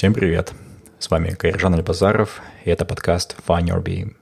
[0.00, 0.54] Всем привет!
[0.98, 4.14] С вами Кайржан Альбазаров, и это подкаст Find Your Beam.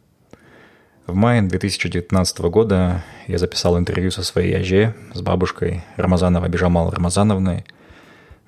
[1.06, 7.64] В мае 2019 года я записал интервью со своей яже, с бабушкой Рамазановой Бежамал Рамазановной.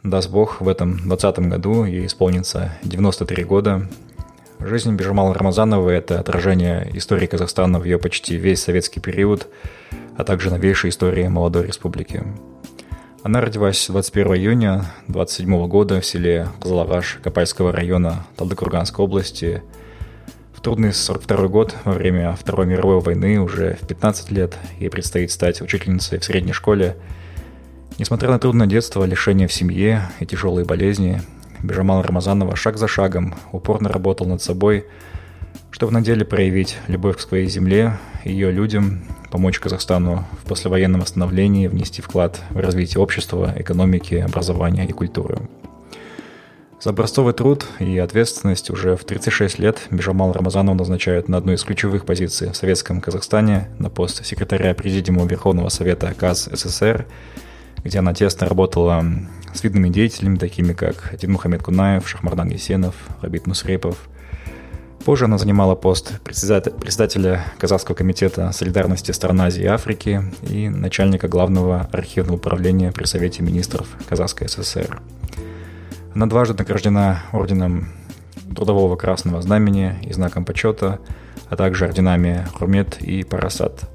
[0.02, 3.88] Даст Бог, в этом 2020 году ей исполнится 93 года.
[4.58, 9.46] Жизнь Бежамал Рамазановой– это отражение истории Казахстана в ее почти весь советский период,
[10.16, 12.24] а также новейшей истории молодой республики.
[13.22, 19.62] Она родилась 21 июня 27 года в селе Козловаш Копальского района Талдыкурганской области–
[20.60, 25.30] в трудный 42 год, во время Второй мировой войны, уже в 15 лет, ей предстоит
[25.30, 26.98] стать учительницей в средней школе.
[27.96, 31.22] Несмотря на трудное детство, лишение в семье и тяжелые болезни,
[31.62, 34.84] Бежамал Рамазанова шаг за шагом упорно работал над собой,
[35.70, 41.68] чтобы на деле проявить любовь к своей земле, ее людям, помочь Казахстану в послевоенном восстановлении,
[41.68, 45.38] внести вклад в развитие общества, экономики, образования и культуры.
[46.80, 51.62] За образцовый труд и ответственность уже в 36 лет Бежамал Рамазанов назначают на одну из
[51.62, 57.06] ключевых позиций в Советском Казахстане на пост секретаря Президиума Верховного Совета КАЗ СССР,
[57.84, 59.04] где она тесно работала
[59.52, 64.09] с видными деятелями, такими как Дин Мухаммед Кунаев, Шахмардан Есенов, Рабит Мусрепов.
[65.04, 71.88] Позже она занимала пост председателя Казахского комитета солидарности стран Азии и Африки и начальника главного
[71.90, 75.00] архивного управления при Совете министров Казахской ССР.
[76.14, 77.88] Она дважды награждена орденом
[78.54, 80.98] Трудового Красного Знамени и знаком почета,
[81.48, 83.88] а также орденами Хурмет и Парасат.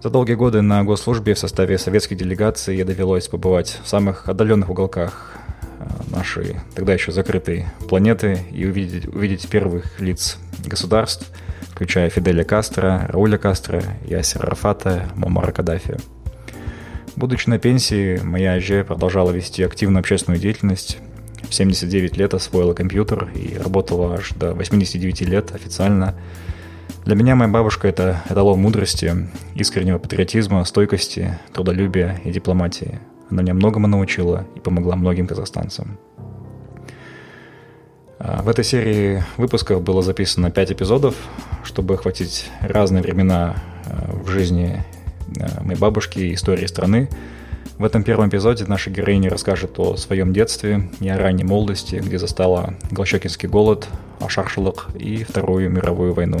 [0.00, 4.70] За долгие годы на госслужбе в составе советских делегаций ей довелось побывать в самых отдаленных
[4.70, 5.32] уголках
[6.10, 11.30] нашей тогда еще закрытой планеты и увидеть, увидеть первых лиц государств,
[11.70, 15.96] включая Фиделя Кастро, Рауля Кастро, Ясера Рафата, Мамара Каддафи.
[17.16, 20.98] Будучи на пенсии, моя Аже продолжала вести активную общественную деятельность.
[21.48, 26.14] В 79 лет освоила компьютер и работала аж до 89 лет официально.
[27.04, 33.00] Для меня моя бабушка– это эталон мудрости, искреннего патриотизма, стойкости, трудолюбия и дипломатии.
[33.30, 35.98] Она меня многому научила и помогла многим казахстанцам.
[38.18, 41.14] А, в этой серии выпусков было записано 5 эпизодов,
[41.64, 43.56] чтобы охватить разные времена
[43.86, 44.84] а, в жизни
[45.36, 47.08] Э, моей бабушки и истории страны.
[47.78, 52.18] В этом первом эпизоде наша героиня расскажет о своем детстве и о ранней молодости, где
[52.18, 53.88] застала Голощекинский голод,
[54.20, 56.40] Ашаршалык и Вторую мировую войну.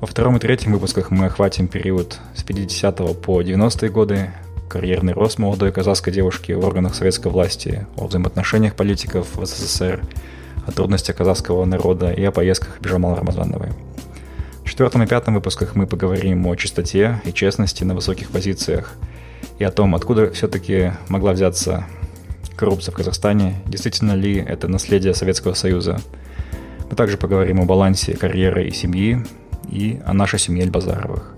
[0.00, 4.30] Во втором и третьем выпусках мы охватим период с 50 по 90-е годы,
[4.70, 10.02] карьерный рост молодой казахской девушки в органах советской власти, о взаимоотношениях политиков в СССР,
[10.66, 13.70] о трудностях казахского народа и о поездках Бежамала Рамазановой
[14.80, 18.94] четвертом и пятом выпусках мы поговорим о чистоте и честности на высоких позициях
[19.58, 21.84] и о том, откуда все-таки могла взяться
[22.56, 26.00] коррупция в Казахстане, действительно ли это наследие Советского Союза.
[26.88, 29.22] Мы также поговорим о балансе карьеры и семьи
[29.68, 31.34] и о нашей семье Эльбазаровых.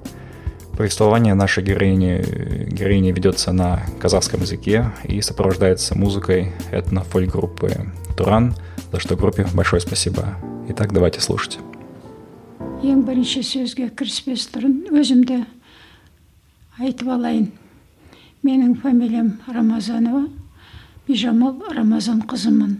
[0.77, 2.23] Повествование нашей героини,
[2.71, 7.71] героини ведется на казахском языке и сопровождается музыкой этно-фольк-группы
[8.15, 8.55] «Туран»,
[8.91, 10.37] за что группе большое спасибо.
[10.69, 11.59] Итак, давайте слушать.
[12.77, 15.39] ең бірінші сөзге кіріспес бұрын өзімді
[16.77, 17.47] айтып алайын
[18.45, 20.27] менің фамилиям рамазанова
[21.07, 22.75] бижамал рамазан қызымын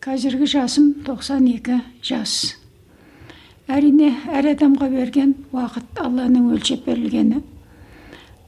[0.00, 2.54] қазіргі жасым 92 жас
[3.69, 7.43] әрине әр адамға берген уақыт алланың өлшеп берілгені.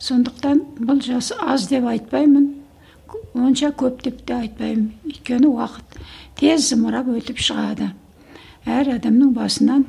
[0.01, 2.49] Сондықтан бұл жас аз деп айтпаймын.
[3.37, 4.91] Онша көп деп те айтпаймын.
[5.05, 5.99] Өйткені уақыт
[6.39, 7.91] тез зымырап өтіп шығады.
[8.65, 9.85] Әр адамның басынан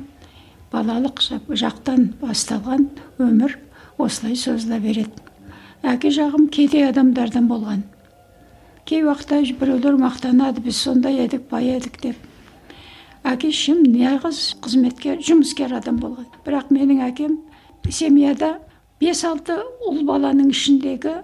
[0.73, 2.87] балалық жақтан басталған
[3.21, 3.57] өмір
[3.97, 5.17] осылай созыла береді.
[5.83, 7.83] Әке жағым кедей адамдардан болған.
[8.85, 12.15] Кей уақытта біреулер мақтанады біз сондай едік бай едік деп.
[13.23, 17.37] Әке шешем неғыз қызметкер жұмыскер адам болған бірақ менің әкем
[17.89, 18.57] семьяда
[18.99, 19.55] бес алты
[19.87, 21.15] ұл баланың ішіндегі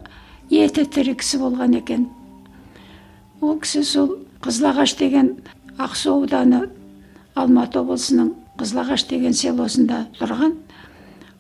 [0.50, 2.08] еті тірі кісі болған екен
[3.42, 5.34] ол кісі сол қызылағаш деген
[5.78, 6.66] ақсу ауданы
[7.36, 10.56] алматы облысының қызылағаш деген селосында тұрған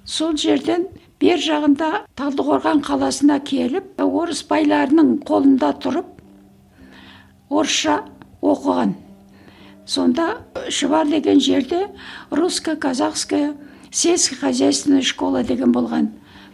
[0.05, 0.87] сол жерден
[1.23, 6.17] бер жағында талдықорған қаласына келіп орыс байларының қолында тұрып
[7.49, 8.01] орысша
[8.41, 8.95] оқыған
[9.89, 10.37] сонда
[10.69, 11.87] шұбар деген жерде
[12.29, 13.55] русско казахская
[13.91, 16.11] сельско хозяйственная школа деген болған.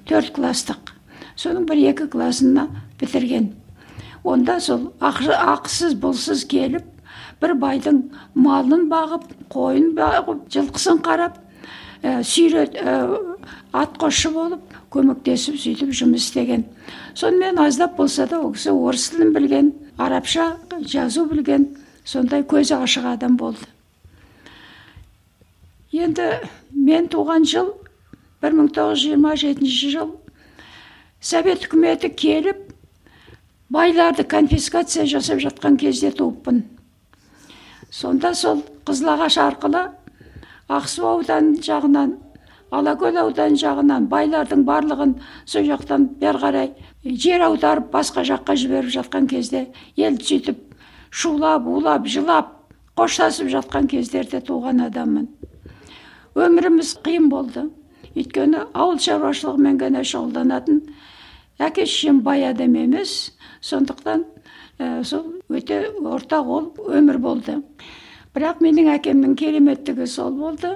[0.07, 0.93] Төрт класстық
[1.35, 3.51] соның бір екі классына бітірген.
[4.23, 6.87] Онда сол ақысыз бұлсыз келіп
[7.41, 8.05] бір байдың
[8.39, 11.35] малын бағып қойын бағып жылқысын қарап
[12.01, 12.95] ә, сүйрет ә,
[13.75, 16.69] атқосшы болып көмектесіп сөйтіп жұмыс істеген.
[17.13, 21.73] Сонымен аздап болса да ол кісі орыс тілін білген арабша жазу білген
[22.05, 23.65] сондай көзі ашық адам болды.
[25.91, 26.29] Енді
[26.71, 27.73] мен туған жыл
[28.45, 30.11] 1927 жыл
[31.19, 32.61] совет үкіметі келіп
[33.73, 36.63] байларды конфискация жасап жатқан кезде туыппын.
[37.89, 39.87] Сонда сол қызылағаш арқылы
[40.69, 42.17] ақсу ауданы жағынан
[42.75, 45.15] алакөл ауданы жағынан байлардың барлығын
[45.45, 46.71] сол жақтан бері қарай
[47.25, 50.64] жер аударып басқа жаққа жіберіп жатқан кезде ел сөйтіп
[51.15, 52.51] шулап улап жылап
[52.99, 55.29] қоштасып жатқан кездерде туған адаммын.
[56.35, 57.69] Өміріміз қиын болды.
[58.15, 60.81] Өйткені ауыл шаруашылығымен ғана шұғылданатын
[61.63, 63.31] әке шешем бай адам емес.
[63.63, 64.25] Сондықтан
[64.79, 67.61] ә, сол өте орта қол өмір болды.
[68.35, 70.75] Бірақ менің әкемнің кереметтігі сол болды.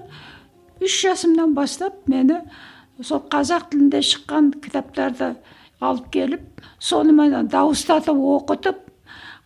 [0.80, 2.40] Үш жасымнан бастап мені
[3.04, 5.34] сол қазақ тілінде шыққан кітаптарды
[5.80, 8.89] алып келіп соныменен дауыстатып оқытып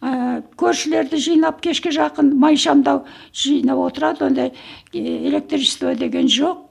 [0.03, 4.25] ә, көршілерді жинап кешке жақын майшамдау жинап отырады.
[4.27, 4.53] Ондай
[4.91, 6.69] электричество деген жоқ.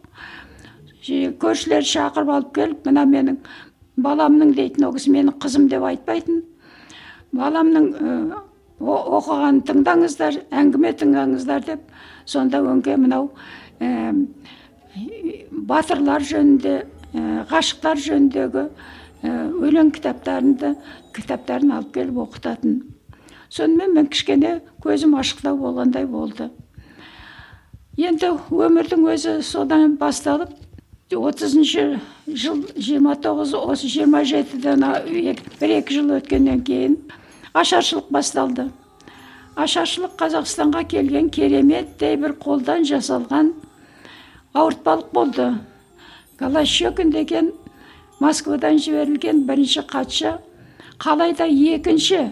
[1.03, 3.41] Көршілерді шақырып алып келіп мына менің
[3.97, 6.43] баламның дейтін ол кісі менің қызым деп айтпайтын.
[7.33, 7.89] Баламның
[8.83, 11.85] оқығанын тыңдаңыздар әңгіме тыңдаңыздар деп
[12.27, 13.31] сонда өңке мынау
[13.81, 14.13] ә,
[15.51, 20.75] батырлар жөнінде ә, ғашықтар жөніндегі ә, өлең кітаптарында
[21.15, 22.83] кітаптарын алып келіп оқытатын.
[23.53, 26.49] Сонымен мен кішкене көзім ашықтау болғандай болды.
[28.01, 30.55] Енді өмірдің өзі содан басталып
[31.13, 34.85] отызыншы жыл жиырма тоғыз осы жиырма жетіден
[35.61, 36.97] бір екі жыл өткеннен кейін
[37.53, 38.71] ашаршылық басталды.
[39.61, 43.53] Ашаршылық қазақстанға келген кереметтей бір қолдан жасалған
[44.55, 45.51] ауыртпалық болды.
[46.41, 47.53] Голощекин деген
[48.21, 50.39] москвадан жіберілген бірінші хатшы
[50.97, 52.31] қалайда екінші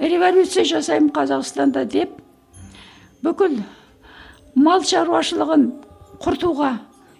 [0.00, 2.16] революция жасаймын қазақстанда деп
[3.24, 3.60] бүкіл
[4.56, 5.66] мал шаруашылығын
[6.24, 6.70] құртуға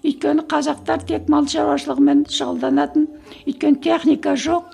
[0.01, 3.05] өйткені қазақтар тек мал шаруашылығымен шұғылданатын
[3.45, 4.73] өйткені техника жоқ.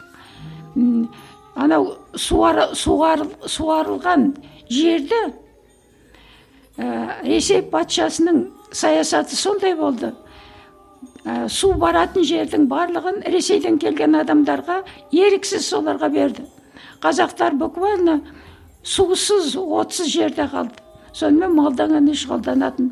[1.58, 4.30] Анау суар, суар, суарылған
[4.70, 5.20] жерді
[6.78, 10.14] ә, ресей патшасының саясаты сондай болды.
[11.26, 16.46] Ә, су баратын жердің барлығын ресейден келген адамдарға еріксіз соларға берді.
[17.02, 18.22] Қазақтар буквально
[18.84, 20.80] сусыз отсыз жерде қалды.
[21.14, 22.92] Сонымен малдан ғана шұғылданатын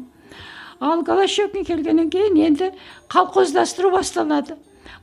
[0.80, 2.72] ал голощекин келгеннен кейін енді
[3.12, 4.56] колхоздастыру басталады.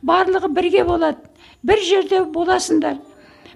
[0.02, 1.18] Барлығы бірге болады
[1.62, 2.98] бір жерде боласыңдар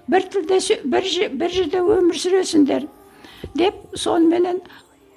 [0.07, 2.87] бір тілде бір, бір жерде өмір сүресіңдер.
[3.55, 4.61] Деп соныменен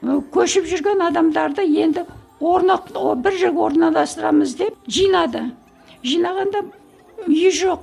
[0.02, 2.04] көшіп жүрген адамдарды енді
[2.40, 2.90] орнақ,
[3.22, 5.50] бір жерге орналастырамыз деп жинады.
[6.02, 6.64] Жинағанда
[7.28, 7.80] үй жоқ.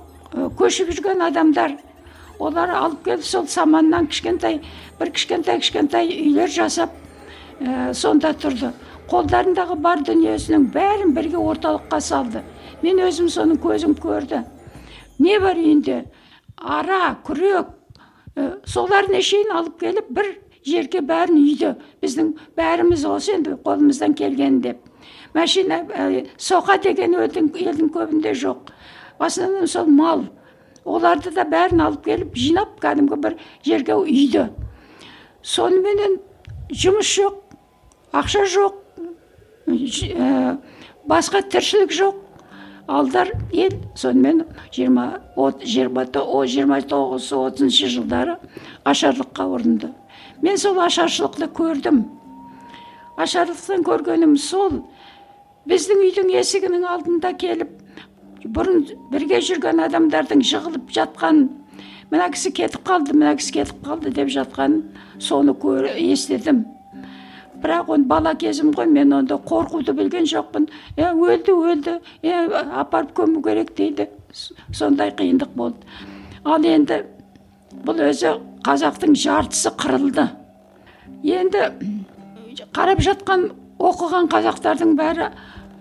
[0.58, 1.78] Көшіп жүрген адамдар
[2.38, 4.60] олар алып келіп сол саманнан кішкентай
[4.98, 6.94] бір кішкентай кішкентай үйлер жасап
[7.60, 8.72] ә, сонда тұрды
[9.10, 12.44] қолдарындағы бар дүниесінің бәрін бірге орталыққа салды
[12.82, 14.44] мен өзім соның көзім көрді
[15.18, 16.02] не бар үйінде
[16.56, 17.72] ара күрек
[18.36, 20.34] ә, солардың шейін алып келіп бір
[20.68, 24.84] жерге бәрін үйді біздің бәріміз осы енді қолымыздан келген деп
[25.34, 28.72] машина ә, соқа деген елдің көбінде жоқ
[29.18, 30.26] в основном сол мал
[30.96, 34.48] оларды да бәрін алып келіп жинап кәдімгі бір жерге үйді
[35.42, 36.18] соныменен
[36.72, 37.56] жұмыс жоқ
[38.18, 38.84] ақша жоқ
[39.68, 40.56] Э,
[41.04, 42.14] басқа тіршілік жоқ
[42.88, 48.38] алдар ел сонымен жиырма жиырма жиырма тоғыз отызыншы жылдары
[48.88, 49.90] ашарлыққа ұрынды
[50.40, 52.00] мен сол ашаршылықты көрдім
[53.20, 54.80] ашарлықтан көргенім сол
[55.68, 57.76] біздің үйдің есігінің алдында келіп
[58.44, 61.46] бұрын бірге жүрген адамдардың жығылып жатқан
[62.12, 64.82] мына кісі кетіп қалды мына кісі кетіп қалды деп жатқанын
[65.18, 65.54] соны
[65.98, 66.64] естідім.
[67.58, 70.68] Бірақ оны бала кезім ғой мен онда қорқуды білген жоқпын.
[70.96, 74.08] Е өлді өлді е апарып көму керек дейді.
[74.72, 75.82] Сондай қиындық болды.
[76.44, 77.02] Ал енді
[77.84, 80.28] бұл өзі қазақтың жартысы қырылды.
[81.24, 81.72] Енді
[82.70, 85.32] қарап жатқан оқыған қазақтардың бәрі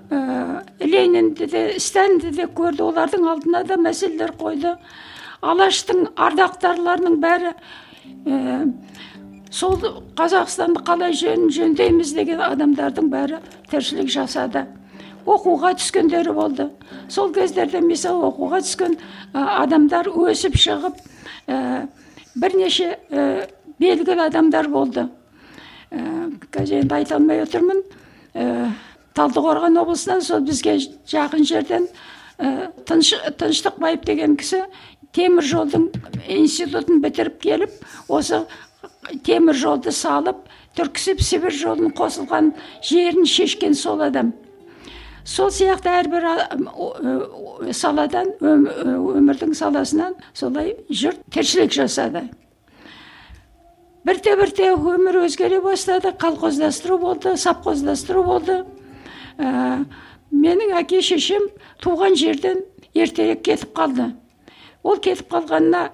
[0.09, 4.75] ә, ленинді де сталинді де көрді олардың алдына да мәселелер қойды
[5.41, 7.53] алаштың ардақтарларының бәрі
[8.25, 8.71] ә,
[9.51, 9.77] сол
[10.17, 14.65] қазақстанды қалай жөн, жөндейміз деген адамдардың бәрі тіршілік жасады
[15.27, 16.69] оқуға түскендері болды
[17.11, 18.97] сол кездерде мысалы оқуға түскен
[19.33, 20.99] адамдар өсіп шығып
[21.51, 21.87] ә,
[22.35, 23.47] бірнеше ә,
[23.79, 25.07] белгілі адамдар болды
[25.91, 27.83] ә, қазір енді айта алмай отырмын
[29.17, 30.77] талдықорған облысынан сол бізге
[31.09, 31.87] жақын жерден
[32.37, 34.63] ә, тыныш, тыныштықбаев деген кісі
[35.17, 35.89] темір жолдың
[36.27, 38.43] институтын бітіріп келіп осы
[39.25, 40.45] темір жолды салып
[40.77, 42.51] түрксіб сібір жолын қосылған
[42.85, 44.33] жерін шешкен сол адам.
[45.27, 46.27] Сол сияқты әрбір
[47.75, 52.27] саладан өмірдің саласынан солай жұрт тіршілік жасады.
[54.07, 58.61] Бірте бірте өмір өзгере бастады колхоздастыру болды совхоздастыру болды.
[59.37, 59.85] Ә,
[60.31, 61.49] менің әке шешем
[61.83, 62.63] туған жерден
[62.93, 64.11] ертерек кетіп қалды.
[64.83, 65.89] Ол кетіп қалғанына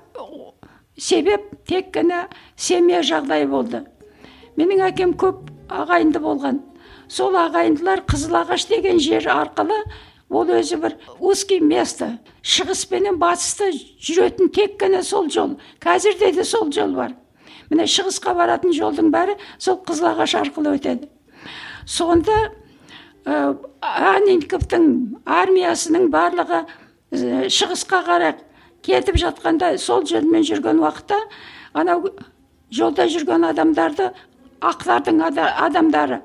[0.97, 3.83] себеп тек қана семья жағдайы болды.
[4.57, 6.62] Менің әкем көп ағайынды болған.
[7.07, 9.79] Сол ағайындылар қызылағаш деген жер арқылы
[10.33, 15.57] ол өзі бір узкий место шығыс пенен батысты жүретін тек қана сол жол.
[15.81, 17.13] Қазірде де сол жол бар.
[17.69, 21.09] Міне шығысқа баратын жолдың бәрі сол қызылағаш арқылы өтеді.
[21.85, 22.53] Сонда
[23.25, 24.88] ә, анненковтың
[25.25, 28.36] армиясының барлығы ә, шығысқа қарай
[28.84, 31.20] кетіп жатқанда сол жолмен жүрген уақытта
[31.74, 32.10] анау
[32.74, 34.12] жолда жүрген адамдарды
[34.63, 36.22] ақтардың адамдары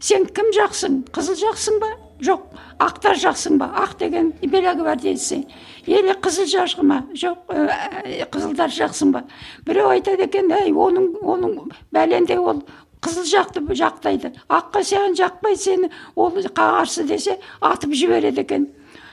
[0.00, 1.92] сен кім жақсың қызыл жақсың ба?
[2.20, 2.44] Жоқ
[2.80, 3.68] ақтар жақсың ба?
[3.82, 5.42] Ақ деген белогвардейцы
[5.86, 7.02] или қызыл жақсы ма?
[7.12, 9.24] Жоқ ә, қызылдар жақсың ба?
[9.66, 12.62] Біреу айтады екен әй оның оның бәлендей ол
[13.06, 18.66] қызыл жақты жақтайды аққа саған жақпайды сені ол қарсы десе атып жібереді екен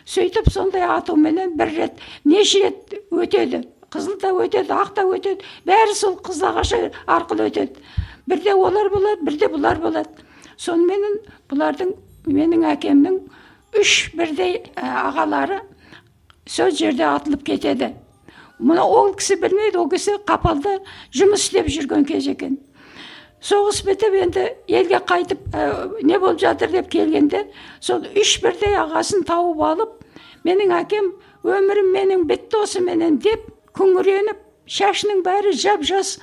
[0.06, 5.94] сөйтіп сондай атуменен бір рет неше рет өтеді қызыл да өтеді ақ та өтеді бәрі
[5.96, 6.74] сол қызылағаш
[7.06, 7.86] арқылы өтеді
[8.28, 10.26] бірде олар болады бірде бұлар болады
[10.58, 11.20] соныменен
[11.52, 11.94] бұлардың
[12.26, 13.20] менің әкемнің
[13.80, 15.62] үш бірдей ағалары
[16.50, 17.94] сол жерде атылып кетеді
[18.60, 20.80] мұны ол кісі білмейді ол кісі қапалда
[21.16, 22.58] жұмыс істеп жүрген кез екен
[23.44, 25.58] соғыс бітіп енді елге қайтып
[26.08, 27.44] не болып жатыр деп келгенде
[27.82, 29.98] сол үш бірдей ағасын тауып алып
[30.48, 31.12] менің әкем
[31.44, 34.40] өмірім менің бітті осыменен деп күңіреніп
[34.78, 36.16] шашының бәрі жап жас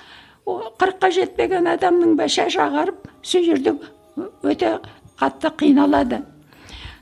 [0.49, 3.77] қырыққа жетпеген адамның шашы ағарып сол жерде
[4.43, 4.79] өте
[5.21, 6.23] қатты қиналады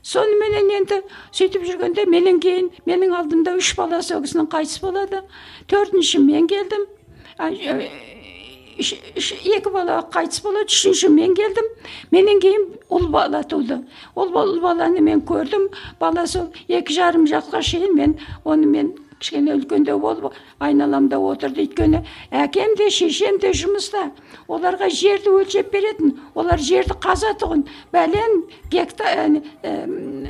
[0.03, 5.23] соныменен енді сөйтіп жүргенде менен кейін менің алдымда үш баласы ол кісінің қайтыс болады
[5.71, 6.87] төртінші мен келдім
[8.79, 11.67] екі бала қайтыс болады үшінші мен келдім
[12.15, 13.81] менен кейін ұл бала туды
[14.15, 15.67] ол ұл баланы мен көрдім
[15.99, 22.01] бала сол екі жарым жасқа шейін мен оны мен кішкене үлкендеу болып айналамда отырды өйткені
[22.31, 24.05] әкем де шешем де жұмыста
[24.47, 29.73] оларға жерді өлшеп беретін олар жерді қазатұғын бәлен гектар ә,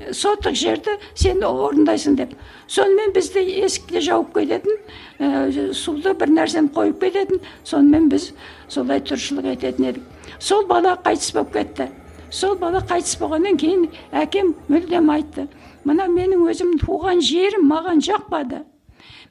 [0.10, 2.34] сотық жерді сен орындайсың деп
[2.68, 4.82] сонымен бізді есікті жауып кететін
[5.20, 8.32] ә, суды бір нәрсені қойып кететін сонымен біз
[8.72, 10.04] солай тіршілік ететін едік
[10.40, 11.90] сол бала қайтыс болып кетті
[12.32, 15.48] сол бала қайтыс болғаннан кейін әкем мүлдем айтты
[15.84, 18.64] мына менің өзім туған жерім маған жақпады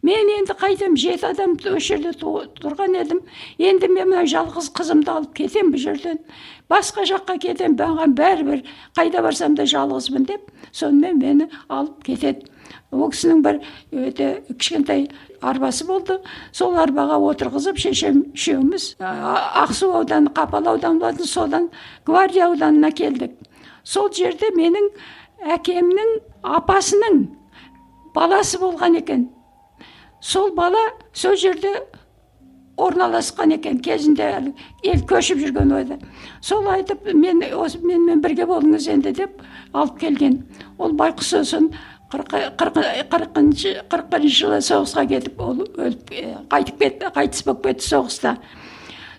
[0.02, 3.22] мен енді қайтем жеті адам осы жерде тұрған едім.
[3.58, 6.20] Енді мен мына жалғыз қызымды алып кетемін бұл жерден.
[6.70, 8.62] Басқа жаққа кетемін маған бәрібір
[8.96, 12.46] қайда барсам да жалғызбын деп сонымен мені алып кетеді.
[12.92, 13.58] Ол кісінің бір
[13.92, 15.08] өте кішкентай
[15.42, 16.18] арбасы болды.
[16.52, 21.70] Сол арбаға отырғызып шешем үшеуміз ақсу ауданы қапал ауданы болатын содан
[22.06, 23.32] гвардия ауданына келдік.
[23.84, 24.88] Сол жерде менің
[25.56, 27.26] әкемнің апасының
[28.14, 29.28] баласы болған екен.
[30.20, 30.82] Сол бала
[31.12, 31.72] сол жерде
[32.78, 34.52] орналасқан екен кезінде әлі
[34.86, 35.98] ел көшіп жүрген ойда.
[36.40, 40.44] Сол айтып мен осы менімен бірге болыңыз енді деп алып келген.
[40.78, 41.72] Ол байқұс сосын
[42.12, 46.14] қырқыншы қырық бірінші жылы соғысқа кетіп ол өліп
[46.52, 48.36] қайтып кетті қайтыс болып кетті соғыста.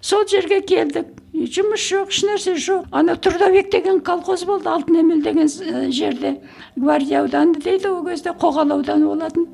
[0.01, 1.11] Сол жерге келдік.
[1.35, 2.87] Жұмыс жоқ ешнәрсе жоқ.
[2.91, 5.47] Ана трудовик деген колхоз болды алтын емел деген
[5.91, 6.39] жерде.
[6.75, 9.47] Гвардия ауданы дейді ол кезде қоғал ауданы болатын.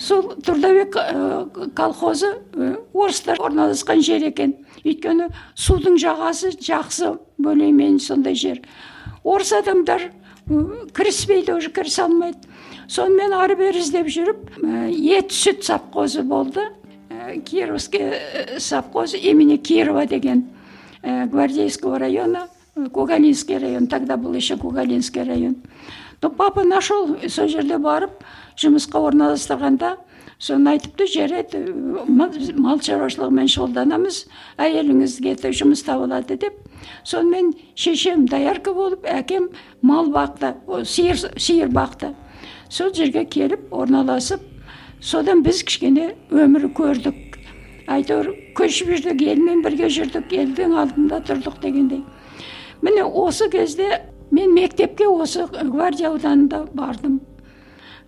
[0.00, 4.54] Сол трудовик э, колхозы э, орыстар орналасқан жер екен.
[4.84, 8.60] Өйткені судың жағасы жақсы более сондай жер.
[9.22, 10.54] Орыс адамдар э,
[10.94, 12.38] кіріспейді уже кірісе алмайды.
[12.88, 14.58] Сонымен ары бері іздеп жүріп
[14.92, 16.60] ет сүт совхозы болды.
[17.46, 18.12] Кировский
[18.58, 20.50] совхоз имени кирова деген
[21.02, 22.48] гвардейского района
[22.92, 25.56] кугалинский район тогда был еще кугалинский район.
[26.24, 28.22] Но папа нашел сол жерде барып
[28.56, 29.90] жұмысқа орналастырғанда
[30.40, 31.58] соны айтыпты жарайды
[32.08, 34.20] мал шаруашылығымен шұғылданамыз
[34.56, 36.56] әйеліңізге де жұмыс табылады деп.
[37.04, 39.50] Сонымен шешем доярка болып әкем
[39.82, 40.54] мал бақты
[40.88, 42.14] сиыр, сиыр бақты.
[42.70, 44.40] Сол жерге келіп орналасып
[45.02, 47.36] содан біз кішкене өмір көрдік.
[47.84, 52.00] Әйтеуір көшіп жүрдік елмен бірге жүрдік елдің алдында тұрдық дегендей.
[52.80, 57.20] Міне осы кезде мен мектепке осы гвардия ауданында бардым.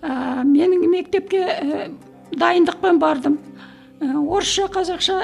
[0.02, 1.90] Ә, менің мектепке ә,
[2.32, 3.38] дайындықпен бардым.
[4.00, 5.18] Ә, орысша қазақша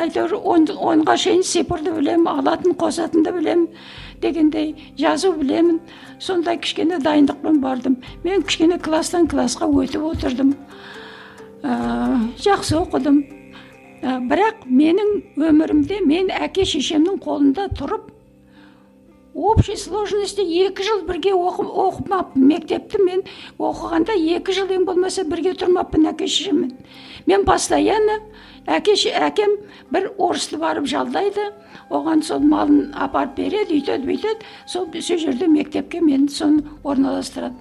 [0.00, 3.68] әйтеуір он, онға шейін цифрды білемін алатын қосатынды білемін
[4.22, 5.80] дегендей жазу білемін.
[6.20, 7.98] Сондай кішкене дайындықпен бардым.
[8.24, 10.54] Мен кішкене класстан классқа өтіп отырдым.
[11.62, 13.22] Ә, жақсы оқыдым.
[14.00, 18.08] Ә, бірақ менің өмірімде мен әке шешемнің қолында тұрып
[19.34, 22.46] общей сложности екі жыл бірге оқы, оқымаппын.
[22.50, 23.22] Мектепті мен
[23.58, 26.76] оқығанда екі жыл ең болмаса бірге тұрмаппын әке шешеммен
[27.26, 28.18] мен постоянно
[28.66, 29.56] әке әкем
[29.90, 31.52] бір орысты барып жалдайды.
[31.90, 34.46] Оған сол малын апарып береді үйтеді бүйтеді.
[34.66, 37.56] Сол сол жерде мектепке мені соны орналастырады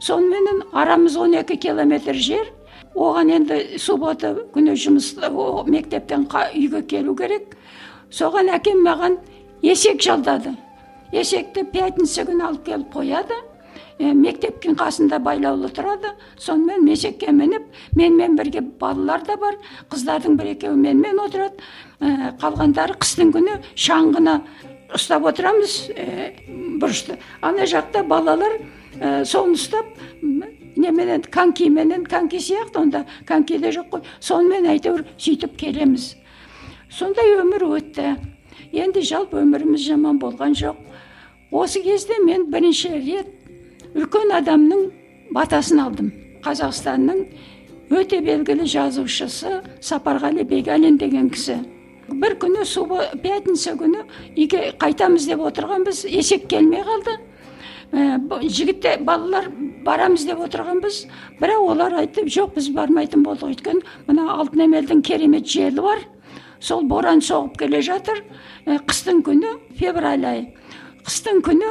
[0.00, 2.52] соныменен арамыз 12 километр жер.
[2.94, 5.12] Оған енді суббота күні жұмыс
[5.66, 7.54] мектептен үйге келу керек.
[8.10, 9.18] Соған әкем маған
[9.62, 10.54] есек жалдады.
[11.12, 13.36] Есекті пятница күні алып келіп қояды
[13.98, 19.56] ә, мектептің қасында байлаулы тұрады сонымен есекке мініп менімен бірге балалар да бар
[19.90, 21.56] қыздардың бір екеуі менімен отырады
[22.00, 24.38] ә, қалғандары қыстың күні шаңғыны
[24.96, 26.32] ұстап отырамыз ә,
[26.80, 28.60] бұрышты ана жақта балалар
[29.00, 29.88] ә, соны ұстап
[30.78, 36.12] неменен конькименен коньки сияқты онда коньки де жоқ қой сонымен әйтеуір сөйтіп келеміз
[36.90, 38.14] сондай өмір өтті
[38.72, 40.78] енді жалпы өміріміз жаман болған жоқ
[41.50, 43.28] осы кезде мен бірінші рет
[43.94, 44.88] үлкен адамның
[45.34, 46.10] батасын алдым.
[46.44, 47.24] Қазақстанның
[47.94, 51.58] өте белгілі жазушысы сапарғали бегалин деген кісі.
[52.08, 52.64] Бір күні
[53.22, 54.04] пятница күні
[54.36, 57.16] үйге қайтамыз деп отырғанбыз есек келмей қалды.
[57.92, 59.48] Ә, жігіттер балалар
[59.84, 61.06] барамыз деп отырғанбыз.
[61.40, 66.04] Бірақ олар айтты жоқ біз бармайтын болдық өйткені мына алтын емелдің керемет желі бар.
[66.60, 68.24] Сол боран соғып келе жатыр.
[68.66, 70.46] Ә, қыстың күні февраль айы
[71.08, 71.68] қыстың күні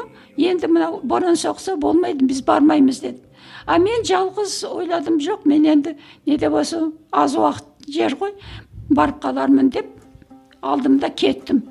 [0.50, 3.22] енді мынау боран соқса болмайды біз бармаймыз деді.
[3.68, 8.34] А мен жалғыз ойладым жоқ мен енді не де болса аз уақыт жер ғой
[8.90, 9.92] барып қалармын деп
[10.62, 11.62] алдым да кеттім.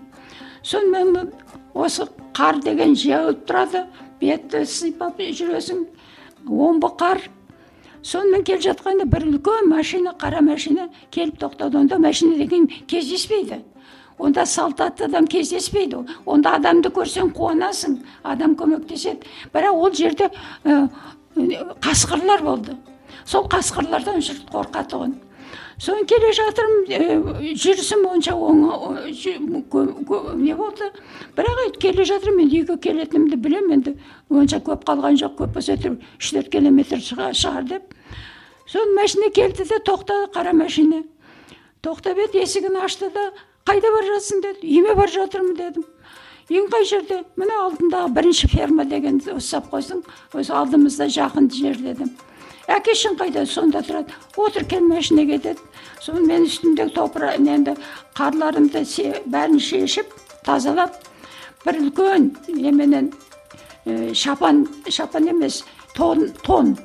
[0.63, 1.33] Сонымен
[1.75, 3.87] осы қар деген жауып тұрады
[4.21, 5.87] бетті сипап жүресің
[6.47, 7.19] омбы қар.
[8.03, 13.65] Сонымен келе жатқанда бір үлкен машина қара машина келіп тоқтады онда машина деген кездеспейді.
[14.19, 14.81] Онда салт
[15.31, 20.31] кездеспейді онда адамды көрсең қуанасың адам көмектеседі бірақ ол жерде
[21.37, 22.77] қасқырлар болды
[23.25, 25.15] сол қасқырлардан жұрт қорқатұғын
[25.79, 28.63] соны келе жатырмын ә, жүрісім онша оң
[30.41, 30.89] не болды
[31.37, 33.97] бірақ келе жатырмын мен үйге келетінімді білемін енді
[34.31, 37.93] онша көп қалған жоқ көп болса әйтеуір үш төрт километр шығар деп
[38.65, 41.03] соны машина келді де тоқтады қара машина
[41.85, 43.29] тоқтап еді есігін ашты да
[43.67, 44.67] қайда бара жатсың деді.
[44.67, 45.85] Үйіме бара жатырмын дедім.
[46.47, 47.23] Үйің қай жерде?
[47.37, 50.05] Міне алдындағы бірінші ферма деген совхоздың
[50.39, 52.13] өзі алдымызда жақын жер дедім.
[52.71, 53.43] Әкешің қайда?
[53.51, 54.15] Сонда тұрады.
[54.39, 55.59] Отыр кел машинаға деді.
[56.03, 57.75] Соны мен үстімдегі топырақ енді
[58.15, 58.85] қарларымды
[59.27, 60.15] бәрін шешіп
[60.47, 60.95] тазалап
[61.65, 63.11] бір үлкен неменен
[63.87, 65.65] ә, шапан шапан емес
[65.97, 66.77] тон тон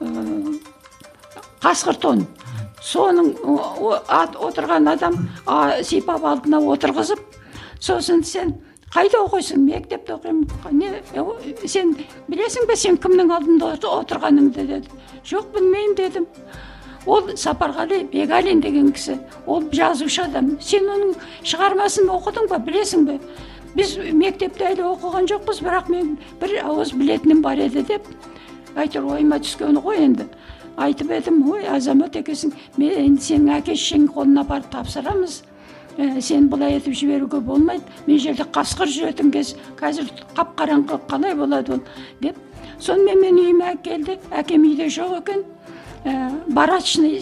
[0.00, 0.58] ә,
[1.62, 2.26] қасқыр тон.
[2.84, 3.34] Соның
[4.48, 7.20] отырған адам а, сипап алдына отырғызып
[7.80, 8.54] сосын сен
[8.94, 11.92] қайда оқисың мектепте оқимын не сен
[12.28, 14.96] білесің бе сен кімнің алдында отырғаныңды деді.
[15.28, 16.26] Жоқ білмеймін дедім.
[17.06, 20.56] Ол сапарғали бегалин деген кісі ол жазушы адам.
[20.60, 21.14] Сен оның
[21.44, 23.18] шығармасын оқыдың ба білесің бе?
[23.76, 28.08] Біз мектепте әлі оқыған жоқпыз бірақ мен бір ауыз білетінім бар еді деп
[28.76, 30.28] әйтеуір ойыма түскені ғой енді.
[30.78, 35.42] Айтып едім ой азамат екенсің мен енді сенің әке шешеңнің қолына апарып тапсырамыз.
[35.98, 37.82] Ә, сен былай етіп жіберуге болмайды.
[38.06, 41.80] Мен жерде қасқыр жүретін кез қазір қап қараңғы қалай болады ол?
[42.20, 42.36] деп.
[42.78, 45.42] Сонымен мен үйіме әкелді әкем үйде жоқ екен.
[46.06, 47.18] Ә, барачный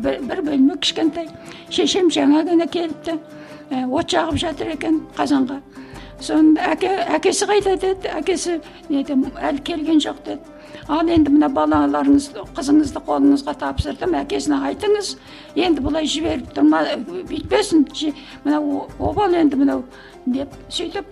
[0.00, 1.28] бір, бір бөлме кішкентай.
[1.68, 3.18] Шешем жаңа ғана келіпті.
[3.70, 5.60] Ә, от жағып жатыр екен қазанға.
[6.24, 8.08] Соны әке әкесі қайда деді?
[8.16, 10.53] Әкесі не әлі келген жоқ деді.
[10.88, 15.14] Ал енді мына балаларыңыз қызыңызды қолыңызға тапсырдым әкесіне айтыңыз
[15.56, 17.86] енді бұлай жіберіп тұрма бүйтпесін
[18.44, 19.84] мынау обал енді мынау
[20.26, 21.08] деп сөйтіп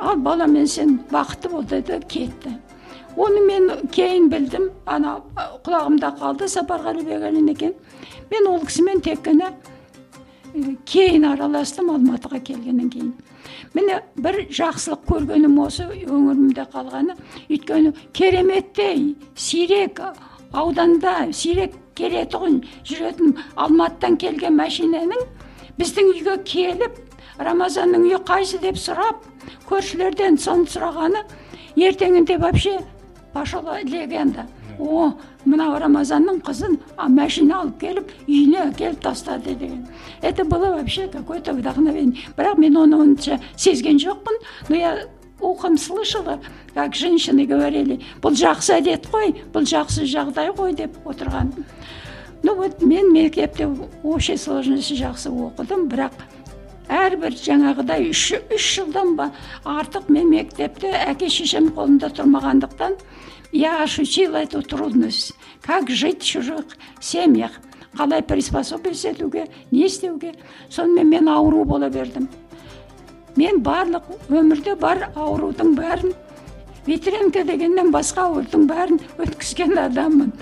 [0.00, 2.54] ал балам сен бақытты бол деді кетті
[3.16, 5.18] оны мен кейін білдім ана
[5.66, 7.74] құлағымда қалды сапарғали бегалин екен
[8.30, 9.50] мен ол кісімен тек қана
[10.86, 13.12] кейін араластым алматыға келгеннен кейін
[13.74, 17.16] міне бір жақсылық көргенім осы өңірімде қалғаны.
[17.48, 20.00] Өйткені кереметтей сирек
[20.52, 25.24] ауданда сирек келетұғын жүретін алматыдан келген машинаның
[25.78, 27.00] біздің үйге келіп
[27.38, 28.60] рамазанның үйі қайсы?
[28.62, 29.26] деп сұрап
[29.68, 31.24] көршілерден соны сұрағаны
[31.76, 32.78] ертеңінде вообще
[33.32, 34.46] пошла легенда.
[34.78, 35.12] О
[35.44, 36.78] мынау рамазанның қызын
[37.10, 39.86] машина алып келіп үйіне әкеліп тастады деген.
[40.22, 42.22] Это было вообще какое то вдохновение.
[42.36, 44.40] Бірақ мен оны онша сезген жоқпын.
[44.68, 44.98] Но я
[45.40, 46.40] ухом слышала
[46.74, 51.52] как женщины говорили бұл жақсы әдет қой бұл жақсы жағдай ғой деп отырған.
[52.42, 53.68] Ну вот мен мектепте
[54.02, 55.88] общей сложности жақсы оқыдым.
[55.88, 56.12] Бірақ
[56.88, 59.30] әрбір жаңағыдай үш, үш жылдан ба
[59.64, 62.96] артық мен мектепте әке шешем қолында тұрмағандықтан
[63.52, 65.34] я ощутила эту трудность.
[65.62, 66.64] Как жить в чужих
[67.00, 67.52] семьях?
[67.96, 70.34] Қалай приспособиться етуге не істеуге
[70.68, 72.28] сонымен мен ауру бола бердім.
[73.36, 76.12] Мен барлық өмірде бар аурудың бәрін.
[76.86, 80.32] Ветрянка дегеннен басқа аурудың бәрін өткізген адаммын.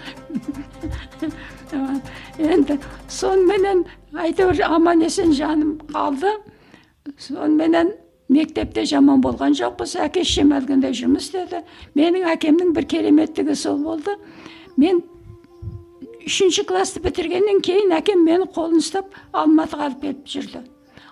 [2.38, 6.35] Енді соныменен әйтеуір аман есен жаным қалды.
[7.19, 7.95] Соныменен
[8.28, 11.62] мектепте жаман болған жоқпыз әке шешем әлгіндей жұмыс істеді
[11.98, 14.16] менің әкемнің бір кереметтігі сол болды
[14.76, 15.02] мен
[16.26, 20.62] үшінші классты бітіргеннен кейін әкем мені қолын ұстап алматыға алып келіп жүрді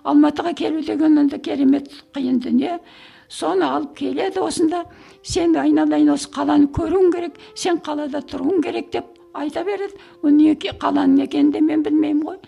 [0.05, 2.81] алматыға келу деген енді керемет қиын дүние
[3.29, 4.85] соны алып келеді осында
[5.23, 9.99] сен айналайын осы қаланы көруің керек сен қалада тұруың керек деп айта береді.
[10.23, 12.39] Ол не қаланың екенін де мен білмеймін ғой.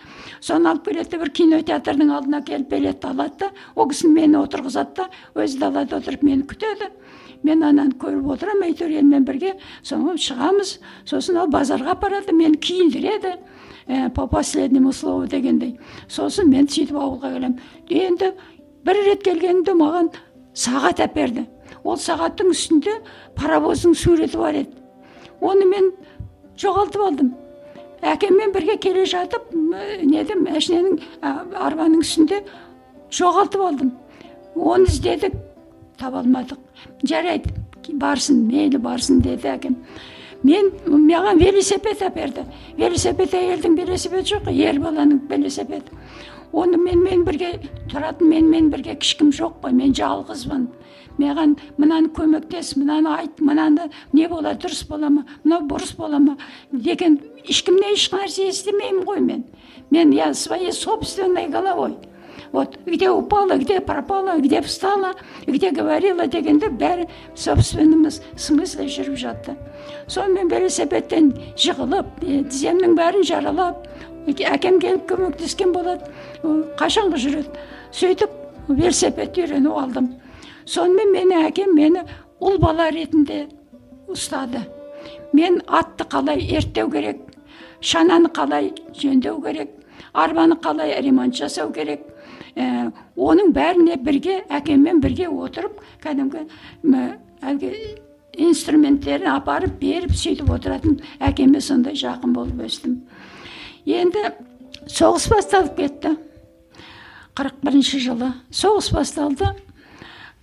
[0.41, 4.95] Соны алып келеді де бір кинотеатрдың алдына келіп билетті алады да ол кісі мені отырғызады
[4.97, 6.91] да өзі далада отырып мені күтеді.
[7.43, 10.79] Мен ананы көріп отырамын әйтеуір елмен бірге содан шығамыз.
[11.05, 13.37] Сосын ол базарға апарады мені киіндіреді.
[13.87, 15.77] Ә, по последнему слову дегендей.
[16.09, 17.61] Сосын мен сөйтіп ауылға келемін.
[17.87, 18.33] Енді
[18.83, 20.11] бір рет келгенімде маған
[20.59, 21.47] сағат әперді.
[21.87, 22.97] Ол сағаттың үстінде
[23.39, 24.83] паровоздың суреті бар еді.
[25.41, 25.93] Оны мен
[26.61, 27.35] жоғалтып алдым.
[28.07, 29.53] Әкеммен бірге келе жатып
[30.05, 31.01] неде машинаның
[31.57, 32.43] арбаның үстінде
[33.13, 33.95] жоғалтып алдым.
[34.55, 35.35] Оны іздедік
[35.99, 36.61] таба алмадық.
[37.05, 37.53] Жарайды
[37.93, 39.77] барсын мейлі барсын деді әкем.
[40.47, 42.45] Мен маған велосипед әперді.
[42.79, 45.97] Велосипед әйелдің велосипеді жоқ қой ер баланың велосипеді.
[46.53, 47.55] Оны менімен бірге
[47.91, 50.69] тұратын менімен бірге ешкім жоқ қой мен жалғызбын.
[51.19, 56.37] Маған мынаны көмектес мынаны айт мынаны не болады дұрыс бола ма мынау бұрыс бола ма?
[56.73, 59.45] Деген ешкімнен ешнәрсе естімеймін ғой мен.
[59.91, 61.97] Мен я своей собственной головой.
[62.53, 65.13] Вот где упала где пропала где встала
[65.47, 69.57] где говорила дегенде бәрі собственном смысле жүріп жатты.
[70.07, 73.87] Сонымен велосипедтен жығылып тіземнің бәрін жаралап
[74.27, 76.07] әкем келіп көмектескен болады.
[76.79, 77.67] Қашанғы жүреді?
[77.95, 78.31] Сөйтіп
[78.69, 80.15] велосипедті үйреніп алдым.
[80.67, 82.03] Сонымен мені әкем мені
[82.41, 83.47] ұл бала ретінде
[84.11, 84.65] ұстады
[85.33, 87.23] мен атты қалай ерттеу керек
[87.81, 89.71] шананы қалай жөндеу керек
[90.13, 92.03] арбаны қалай ремонт жасау керек
[92.57, 96.47] ә, оның бәріне бірге әкеммен бірге отырып кәдімгі
[97.47, 97.73] әлгі
[98.47, 102.99] инструменттерін апарып беріп сөйтіп отыратын әкеме сондай жақын болып өстім
[103.87, 104.33] енді
[104.87, 106.17] соғыс басталып кетті
[107.37, 109.53] қырық бірінші жылы соғыс басталды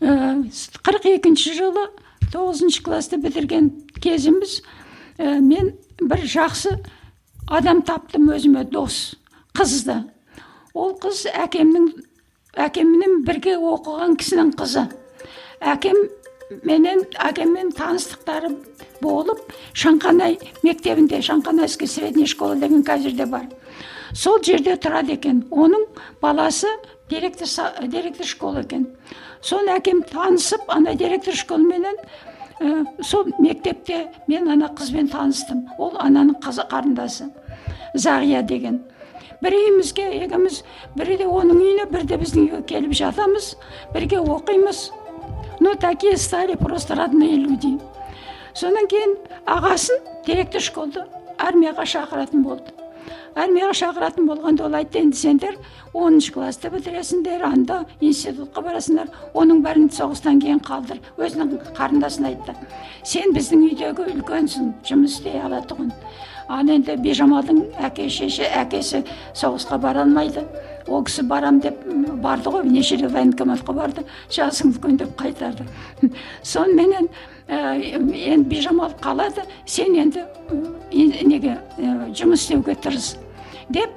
[0.04, 1.88] қырық екінші жылы
[2.34, 3.70] тоғызыншы классты бітірген
[4.04, 4.62] кезіміз
[5.18, 6.78] ә, мен бір жақсы
[7.48, 9.16] адам таптым өзіме дос
[9.56, 10.02] қызды
[10.74, 11.88] ол қыз әкемнің
[12.54, 14.86] әкеммен бірге оқыған кісінің қызы.
[15.63, 15.98] Әкем
[16.68, 18.52] менен әкеммен таныстықтары
[19.02, 23.48] болып шанқанай мектебінде шанқанайский средняя школа деген қазір бар.
[24.13, 25.44] Сол жерде тұрады екен.
[25.50, 25.88] Оның
[26.22, 26.68] баласы
[27.10, 27.48] директор,
[27.88, 28.88] директор школы екен.
[29.43, 31.97] Соны әкем танысып ана директор школменен
[32.60, 37.29] ә, сол мектепте мен ана қызбен таныстым ол ананың қызы қарындасы
[37.93, 38.82] зағия деген
[39.43, 40.62] бір үйімізге екеуміз
[40.95, 43.56] бірде оның үйіне бірде біздің үйге келіп жатамыз
[43.93, 44.86] бірге оқимыз
[45.60, 47.75] ну такие стали просто родные люди
[48.53, 51.03] содан кейін ағасын директор школды
[51.38, 52.83] армияға шақыратын болды
[53.36, 55.56] армияға шақыратын болғанда ол айтты енді сендер
[55.93, 62.56] оныншы классты бітіресіңдер анда институтқа барасыңдар оның бәрін соғыстан кейін қалдыр өзінің қарындасына айтты.
[63.04, 65.91] Сен біздің үйдегі үлкенсің жұмыс істей алатұғын
[66.54, 70.46] ал енді бижамалдың әке шеше әкесі соғысқа бара алмайды.
[70.88, 71.80] Ол кісі барам деп
[72.22, 75.63] барды ғой неше рет военкоматқа барды жасың үлкен деп қайтарды
[76.43, 77.08] соныменен
[77.48, 80.26] ә, енді бижамал қалады сен енді
[80.91, 81.58] неге
[82.12, 83.13] жұмыс істеуге тырыс.
[83.69, 83.89] Деп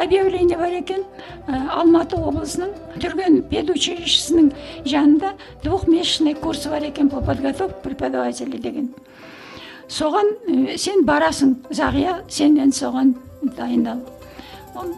[0.00, 1.04] объявление бар екен
[1.48, 4.50] алматы облысының түрген педучилищесінің
[4.84, 5.34] жанында
[5.64, 8.90] двухмесячный курсы бар екен по подготовке преподавателей деген.
[9.88, 10.34] Соған
[10.76, 13.14] сен барасың зағия сен енді соған
[13.56, 14.02] дайындал.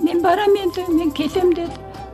[0.03, 1.71] Мен барам енді мен кетем деді.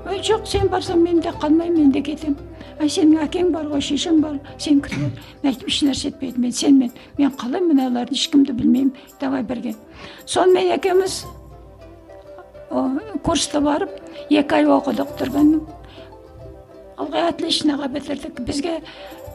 [0.07, 2.37] Ой жоқ сен барсаң мен де қалмаймын мен де кетем
[2.81, 5.01] ай сенің әкең бар ғой шешең бар сен күтіп
[5.42, 9.75] мен айттым ешнәрсе етпейді мен сенмен мен қалай мыналарды ешкімді білмеймін давай бірге.
[10.27, 11.25] Сонымен екеуміз
[12.70, 13.92] курсты барып
[14.31, 15.61] екі ай оқыдық тұрғанның
[17.02, 18.81] ылғи отличноға бітірдік бізге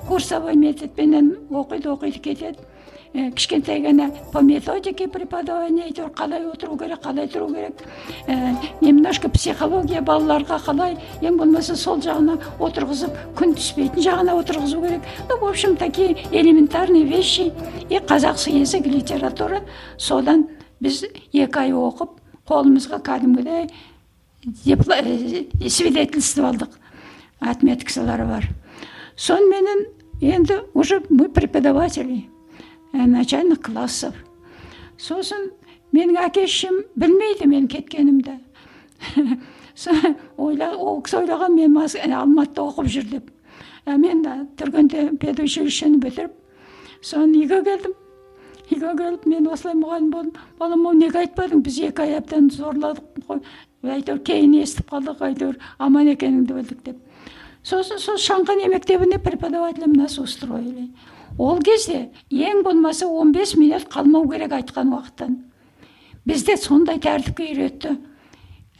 [0.07, 2.67] курсовой методпенен оқиды оқиды кетеді
[3.11, 7.81] кішкентай ғана по методике преподавания әйтеуір қалай отыру керек қалай тұру керек
[8.27, 15.11] ә, немножко психология балаларға қалай ең болмаса сол жағына отырғызып күн түспейтін жағына отырғызу керек
[15.27, 17.51] ну в общем такие элементарные вещи
[17.89, 19.59] и қазақсы язык литература
[19.97, 20.47] содан
[20.79, 22.20] біз екі ай оқып
[22.51, 23.69] қолымызға кәдімгідей
[25.69, 26.75] свидетельство алдық.
[27.41, 28.47] Отметкасылары бар.
[29.15, 29.85] Соныменен
[30.21, 32.29] енді уже мы преподаватели
[32.93, 34.13] начальник классов.
[34.97, 35.51] Сосын
[35.95, 38.37] менің әке шешем білмейді мен кеткенімді.
[40.37, 43.31] Ол кісі ойлаған мен алматыда оқып жүр деп.
[43.85, 44.21] А мен
[44.57, 46.31] түргенде педучилищені бітіріп
[47.01, 47.95] соны үйге келдім.
[48.71, 50.33] Үйге келіп мен осылай мұғалім болдым.
[50.59, 53.41] Балам ау неге айтпадың біз екі әбден зорладық қой.
[53.83, 56.99] Әйтеуір кейін естіп қалдық әйтеуір аман екеніңді білдік деп.
[57.63, 60.89] Сосын сол шанхане мектебіне преподавателем нас устроили
[61.37, 65.37] ол кезде ең болмаса 15 минут қалмау керек айтқан уақыттан.
[66.25, 67.95] Бізде сондай тәртіпке үйретті.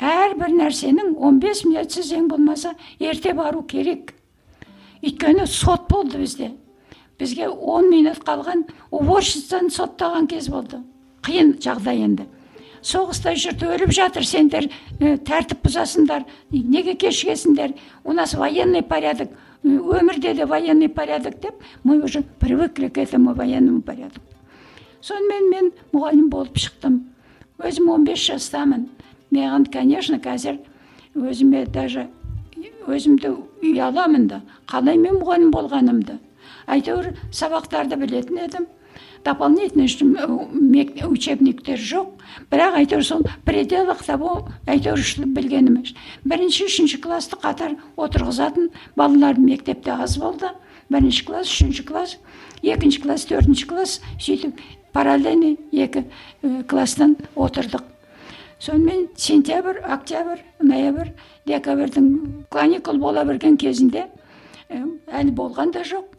[0.02, 4.14] Әрбір нәрсенің 15 минутсыз ең болмаса ерте бару керек.
[5.02, 6.52] Өйткені сот болды бізде.
[7.22, 10.82] Бізге 10 минут қалған уборщицаны соттаған кез болды
[11.28, 12.26] қиын жағдай енді
[12.82, 14.68] соғыста жұрт өліп жатыр сендер
[15.00, 19.30] тәртіп бұзасыңдар неге кешігесіңдер у нас военный порядок
[19.64, 21.54] өмірде де военный порядок деп
[21.84, 24.22] мы уже привыкли к этому военному порядку.
[25.02, 27.08] Сонымен мен мұғалім болып шықтым.
[27.58, 28.90] Өзім 15 жастамын.
[29.32, 30.60] Маған конечно қазір
[31.16, 32.08] өзіме даже
[32.88, 36.18] өзімді ұяламын да қалай мен мұғалім болғанымды?
[36.72, 38.68] Әйтеуір сабақтарды білетін едім
[39.26, 45.84] дополнительный учебниктер жоқ бірақ әйтеуір сол пределах того әйтеуір білгенім
[46.26, 50.52] бірінші үшінші классты қатар отырғызатын балалар мектепте аз болды
[50.90, 52.18] бірінші класс үшінші класс
[52.64, 54.60] екінші класс төртінші класс сөйтіп
[54.94, 56.06] параллельный екі
[56.68, 57.86] класстан отырдық
[58.60, 61.14] сонымен сентябрь октябрь ноябрь
[61.46, 62.10] декабрьдің
[62.50, 64.08] каникул бола берген кезінде
[64.72, 66.11] әлі болған да жоқ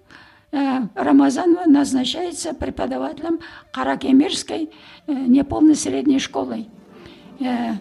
[0.52, 4.70] Э, Рамазанова назначается преподавателем Каракемирской
[5.06, 6.68] э, неполной средней школой.
[7.40, 7.72] Э,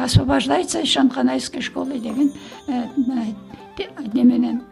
[0.00, 2.32] освобождается Шанханайской школы деген
[4.14, 4.62] неменен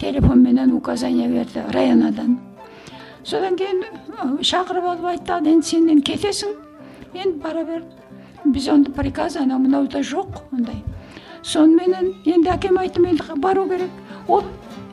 [0.00, 2.38] телефонменен указание берді районадан
[3.24, 3.84] содан кейін
[4.42, 6.56] шақырып алып айтты енді сен енді кетесің?
[7.14, 7.84] Енді бара бер.
[8.44, 10.82] Біз онда приказ анау мынауда жоқ ондай.
[11.42, 13.90] Соныменен енді әкем айттым енді бару керек
[14.28, 14.42] ол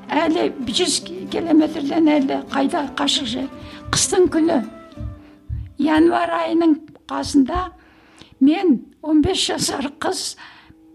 [0.09, 0.99] әлі жүз
[1.31, 3.47] километрден әлі қайда қашық жер.
[3.93, 4.59] Қыстың күні
[5.81, 6.75] январь айының
[7.09, 7.69] қасында
[8.41, 10.35] мен 15 жасар қыз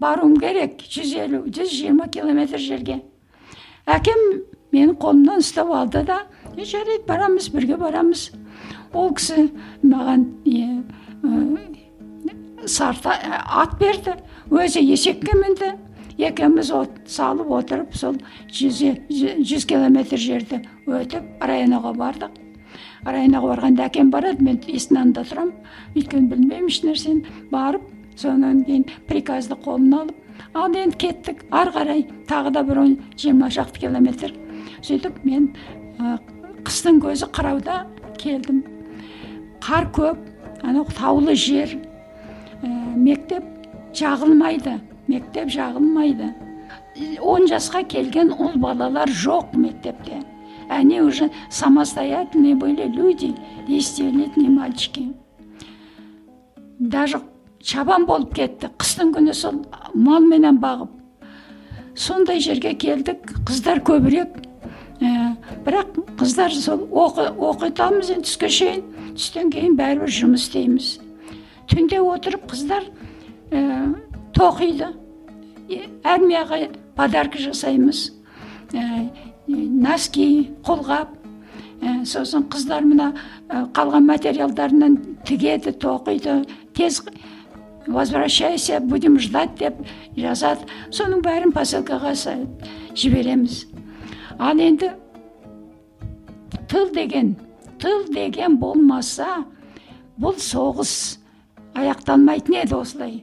[0.00, 3.00] баруым керек 150-120 километр жерге.
[3.86, 4.20] Әкем
[4.72, 6.22] мені қолымнан ұстап алды да
[6.56, 8.30] жарайды барамыз бірге барамыз
[8.94, 9.48] ол кісі
[9.82, 10.28] маған
[12.66, 14.14] сарта ат берді.
[14.50, 15.74] Өзі есекке мінді.
[16.18, 16.72] Екеуміз
[17.06, 18.18] салып отырып сол
[18.52, 22.40] жүз, километр жерді өтіп районоға бардық.
[23.04, 25.52] Районоға барғанда әкем барады мен алдында тұрамын
[25.94, 27.82] өйткені білмеймін ешнәрсені барып
[28.16, 30.16] содан кейін приказды қолына алып
[30.54, 31.44] ал енді кеттік.
[31.50, 34.32] Ары қарай тағы да бір он жиырма шақты километр
[34.80, 35.50] сөйтіп мен
[36.64, 37.84] қыстың көзі қырауда
[38.18, 38.64] келдім.
[39.60, 40.18] Қар көп
[40.62, 41.76] анау таулы жер
[42.62, 43.44] ә, мектеп
[43.92, 44.78] жағылмайды.
[45.08, 46.32] Мектеп жағылмайды
[47.20, 50.22] он жасқа келген ұл балалар жоқ мектепте
[50.70, 53.34] они уже самостоятельные были люди
[53.68, 55.12] десятилетние мальчики
[56.78, 57.20] даже
[57.60, 59.62] чабан болып кетті қыстың күні сол
[59.94, 60.90] малменен бағып
[61.94, 64.40] сондай жерге келдік қыздар көбірек
[65.00, 70.90] ә, бірақ қыздар сол оқы, оқытамыз енді түске шейін түстен кейін бәрібір жұмыс істейміз
[71.70, 72.90] түнде отырып қыздар
[74.34, 74.90] тоқиды
[76.04, 76.60] армияға
[76.96, 78.08] подарка жасаймыз
[78.74, 79.10] ә,
[79.48, 81.14] носки қолғап
[81.80, 83.12] ә, сосын қыздар мына
[83.48, 86.42] қалған материалдарынан тігеді тоқиды
[86.74, 87.02] тез
[87.86, 89.80] возвращайся будем ждать деп
[90.16, 92.14] жазады соның бәрін посылкаға
[92.94, 93.64] жібереміз
[94.38, 94.90] ал енді
[96.68, 97.34] тыл деген
[97.78, 99.44] тыл деген болмаса
[100.20, 101.18] бұл соғыс
[101.74, 103.22] аяқталмайтын еді осылай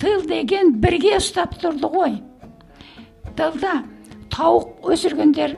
[0.00, 2.18] тыл деген бірге ұстап тұрды ғой.
[3.38, 3.82] Тылда
[4.32, 5.56] тауық өсіргендер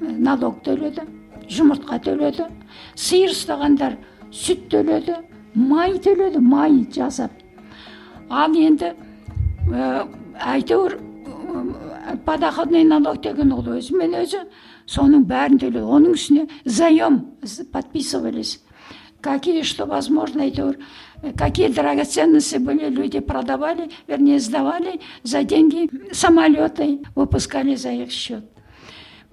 [0.00, 1.06] налог төледі
[1.50, 2.46] жұмыртқа төледі
[2.94, 3.98] сиыр ұстағандар
[4.30, 5.18] сүт төледі
[5.54, 7.32] май төледі май жасап.
[8.30, 8.92] Ал енді
[9.70, 10.06] ә,
[10.54, 10.98] әйтеуір
[12.24, 14.44] подоходный налог деген ол өзімен өзі
[14.86, 15.84] соның бәрін төледі.
[15.84, 17.24] Оның үстіне заем
[17.72, 18.60] подписывались.
[19.20, 20.78] Какие что возможно әйтеуір
[21.37, 28.45] какие драгоценности были люди продавали вернее сдавали за деньги самолеты выпускали за их счет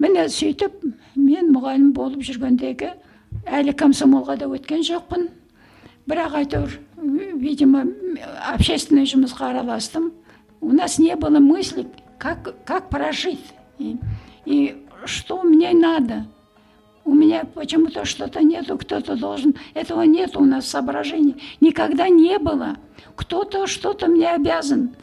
[0.03, 0.81] міне сөйтіп
[1.15, 2.89] мен мұғалім болып жүргендегі
[3.45, 5.29] әлі комсомолға да өткен жоқпын
[6.09, 6.77] бірақ әйтеуір
[7.39, 7.85] видимо
[8.51, 10.11] общественный жұмысқа араластым
[10.61, 13.97] у нас не было мысли как как прожить и,
[14.45, 16.25] и что мне надо
[17.08, 19.54] У меня почему-то что-то нету, кто-то должен.
[19.72, 21.36] Этого нет у нас соображений.
[21.60, 22.76] Никогда не было.
[23.16, 24.94] Кто-то что-то мне обязан.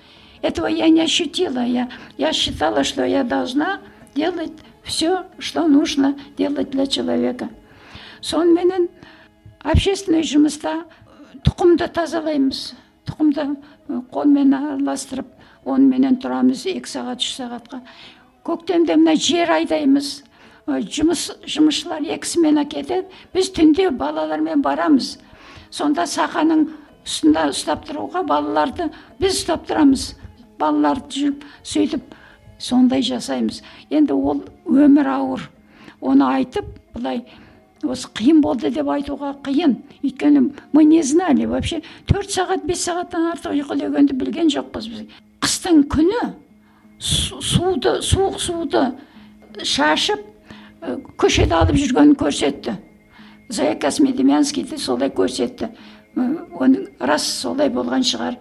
[0.43, 1.65] Этого я не ощутила.
[1.65, 3.79] Я, я считала, что я должна
[4.13, 7.49] делать все, что нужно делать для человека.
[8.25, 8.87] соныменен
[9.61, 10.71] общественный жұмыста
[11.45, 12.61] тұқымды тазалаймыз
[13.05, 13.45] тұқымды
[14.13, 15.29] қолмен араластырып
[15.65, 17.83] оныменен тұрамыз екі сағат үш сағатқа
[18.47, 20.23] көктемде мына жер айдаймыз
[20.65, 25.15] жұмыс жұмысшылар екі смена кетеді біз түнде балалармен барамыз
[25.69, 26.65] сонда сақаның
[27.05, 30.15] үстінде ұстап тұруға балаларды біз ұстап тұрамыз
[30.59, 32.15] балаларды жүріп сөйтіп
[32.57, 33.61] сондай жасаймыз
[33.93, 35.49] енді ол өмір ауыр
[36.01, 37.21] оны айтып былай
[37.85, 43.29] осы қиын болды деп айтуға қиын өйткені мы не знали вообще төрт сағат бес сағаттан
[43.35, 45.03] артық ұйқы дегенді білген жоқпыз біз
[45.45, 46.23] қыстың күні
[46.99, 48.87] суды суық суды
[49.61, 50.34] шашып
[51.17, 52.75] көшеде алып жүргенін көрсетті
[53.49, 55.69] заякас медемянскийді солай көрсетті
[56.15, 58.37] оның рас солай болған шығар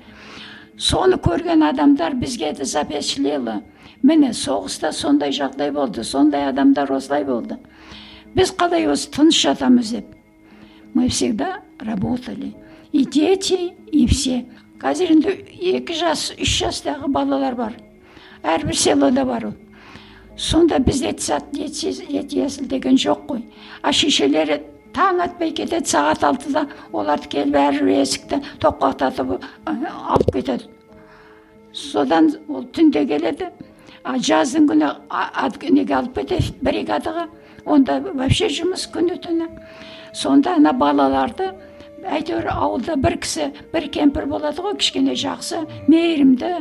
[0.77, 3.61] соны көрген адамдар бізге де запечатлело
[4.03, 7.59] міне соғыста сондай жағдай болды сондай адамдар осылай болды
[8.35, 10.07] біз қалай осы тыныш жатамыз деп
[10.95, 12.55] мы всегда работали
[12.93, 14.45] и дети и все
[14.79, 15.35] қазір енді
[15.75, 17.77] екі жас үш жастағы балалар бар
[18.43, 19.55] әрбір селода бар ол
[20.37, 23.43] сонда біз детсад есіл деген жоқ қой.
[23.83, 24.61] А шешелері
[24.95, 30.69] таң атпай кетеді сағат алтыда оларды келіп әрбір есікті тоқпақтатып алып кетеді.
[31.73, 33.51] Содан ол түнде келеді
[34.05, 36.55] а жаздың күні неге алып кетеді?
[36.63, 37.29] Бригадаға.
[37.65, 39.49] Онда вообще жұмыс күні түні.
[40.13, 41.51] Сонда ана балаларды
[42.05, 46.61] әйтеуір ауылда бір кісі бір кемпір болады ғой кішкене жақсы мейірімді.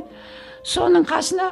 [0.63, 1.51] Соның қасына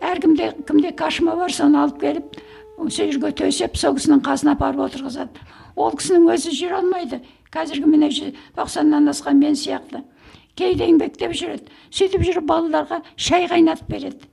[0.00, 2.40] әркімде кімде кашма бар соны алып келіп
[2.78, 5.44] сол жерге төсеп сол кісінің қасына апарып отырғызады
[5.76, 7.20] ол кісінің өзі жүре алмайды
[7.52, 10.02] қазіргі міне тоқсаннан асқан мен сияқты
[10.56, 14.30] кейде еңбектеп жүреді сөйтіп жүріп балаларға шай қайнатып береді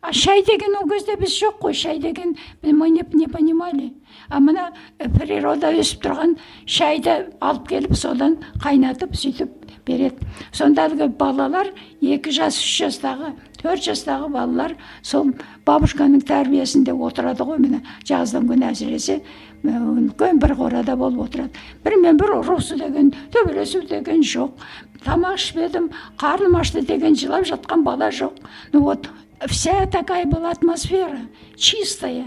[0.00, 3.92] а шай деген ол кезде біз жоқ қой шай деген мы не, не понимали
[4.28, 9.50] а мына природа өсіп тұрған шайды алып келіп содан қайнатып сөйтіп
[9.86, 15.32] береді сонда әлгі балалар екі жас үш жастағы төрт жастағы балалар сол
[15.68, 19.20] бабушканың тәрбиесінде отырады ғой міне жаздың күні әсіресе
[19.64, 24.68] үлкен бір қорада болып отырады бірімен бір ұрысу деген төбелесу деген жоқ
[25.04, 25.90] тамақ ішпедім
[26.20, 28.38] қарным ашты деген жылап жатқан бала жоқ
[28.72, 29.10] ну вот
[29.46, 31.20] вся такая была атмосфера,
[31.56, 32.24] чистая,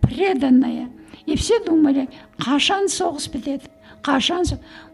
[0.00, 0.88] преданная.
[1.26, 2.06] И все думали,
[2.38, 3.66] қашан соғыс бітеді
[4.06, 4.44] қашан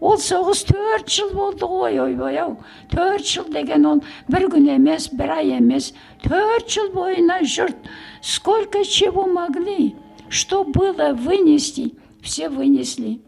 [0.00, 2.56] ол соғыс төрт жыл болды ғой ойбай ау
[2.90, 5.92] төрт жыл деген ол бір күн емес бір ай емес
[6.24, 9.94] төрт жыл бойына жұрт сколько чего могли?
[10.28, 11.94] Что было вынести?
[12.22, 13.20] Все вынесли.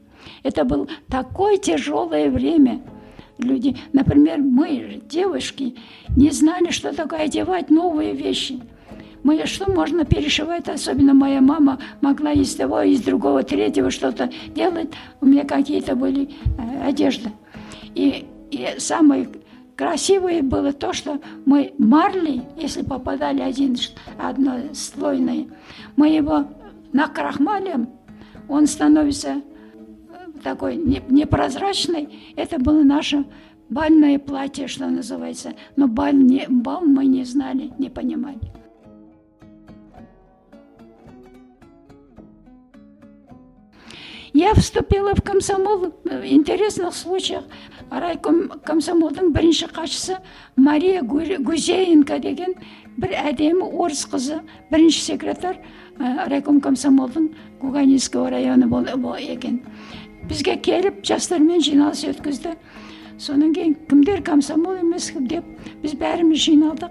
[0.43, 2.81] Это было такое тяжелое время.
[3.37, 5.77] Люди, например, мы, девушки,
[6.17, 8.61] не знали, что такое одевать новые вещи.
[9.25, 14.91] Мы, что можно перешивать, особенно моя мама могла из того, из другого, третьего что-то делать.
[15.23, 17.31] У меня какие-то были э, одежды.
[17.95, 19.27] И, и самое
[19.77, 23.77] красивое было то, что мы марли, если попадали один,
[24.19, 25.47] одно слойное,
[25.97, 26.45] мы его
[26.93, 27.89] накрахмалим,
[28.47, 29.41] он становится
[30.43, 33.25] такой непрозрачный, это было наше
[33.71, 35.55] бальное платье, что называется.
[35.77, 38.39] Но баль, не, бал мы не знали, не понимали.
[44.35, 47.45] Я вступила в комсомол в интересных случаях.
[47.91, 50.17] райком комсомолдың бірінші хатшысы
[50.57, 52.55] мария гузеенко деген
[52.97, 54.41] бір әдемі орыс қызы
[54.73, 55.61] бірінші секретарь
[56.27, 57.29] райком комсомолдың
[57.61, 59.63] куганинский районы бол, екен.
[60.29, 62.57] Бізге келіп жастармен жиналыс өткізді.
[63.19, 65.45] Содан кейін кімдер комсомол емес деп
[65.83, 66.91] біз бәріміз жиналдық.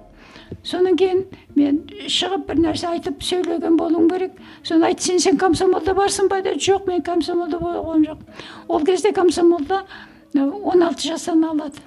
[0.64, 4.38] Содан кейін мен шығып бір нәрсе айтып сөйлеген болуым керек.
[4.64, 6.41] Соны айтты сен сен комсомолда барсың ба?
[6.41, 6.59] Деді.
[6.59, 8.18] Жоқ мен комсомолда болған жоқ
[8.68, 9.84] ол кезде комсомолда
[10.36, 11.80] он алты жастан алады.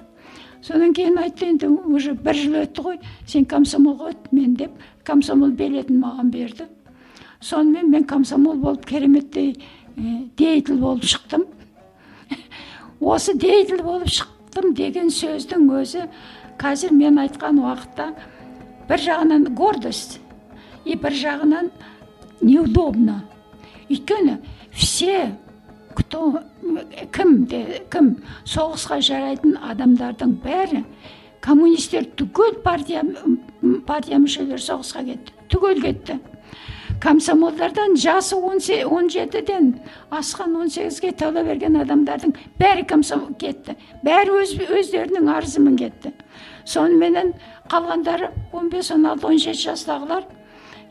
[0.61, 3.01] Содан кейін айтты енді уже бір жыл өтті ғой.
[3.27, 4.71] Сен комсомолға өт мен деп
[5.05, 6.67] комсомол билетін маған берді.
[7.41, 9.55] Сонымен мен комсомол болып кереметтей
[9.97, 11.45] ә, деятель болып шықтым.
[12.99, 16.07] Осы деятель болып шықтым деген сөздің өзі
[16.57, 18.13] қазір мен айтқан уақытта
[18.89, 20.19] бір жағынан гордость
[20.85, 21.71] и бір жағынан
[22.41, 23.21] неудобно.
[23.89, 24.37] Өйткені
[24.73, 25.31] все
[25.95, 26.41] кто
[27.15, 28.15] кім де кім
[28.45, 30.83] соғысқа жарайтын адамдардың бәрі
[31.41, 33.03] коммунистер түгел партия
[33.87, 36.19] партия мүшелері соғысқа кетті түгел кетті.
[37.01, 38.59] Комсомолдардан жасы он,
[39.09, 39.79] жетіден
[40.09, 43.75] асқан он сегізге тола берген адамдардың бәрі комсомол кетті.
[44.01, 46.13] Бәрі өз, өздерінің арызымен кетті.
[46.67, 47.33] Соныменен
[47.71, 50.25] қалғандары 15 он алты он жеті жастағылар.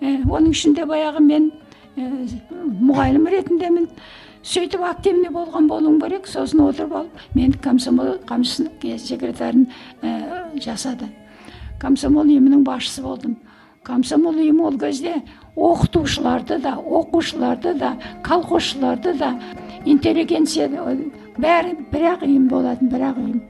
[0.01, 1.51] Ә, оның ішінде баяғы мен
[1.97, 2.09] ә,
[2.81, 3.89] мұғалім ретіндемін
[4.47, 6.29] сөйтіп активный болған болуым керек.
[6.29, 8.17] Сосын отырып алып мен комсомол
[8.99, 9.67] секретарын
[10.03, 11.11] ә, жасады.
[11.81, 13.37] Комсомол ұйымының басшысы болдым.
[13.85, 15.21] Комсомол ұйымы ол кезде
[15.57, 19.35] оқытушыларды да оқушыларды да колхозшыларды да
[19.85, 20.69] интеллигенция
[21.37, 23.45] бәрі бір ақ ұйым болатын бір ақ ұйым.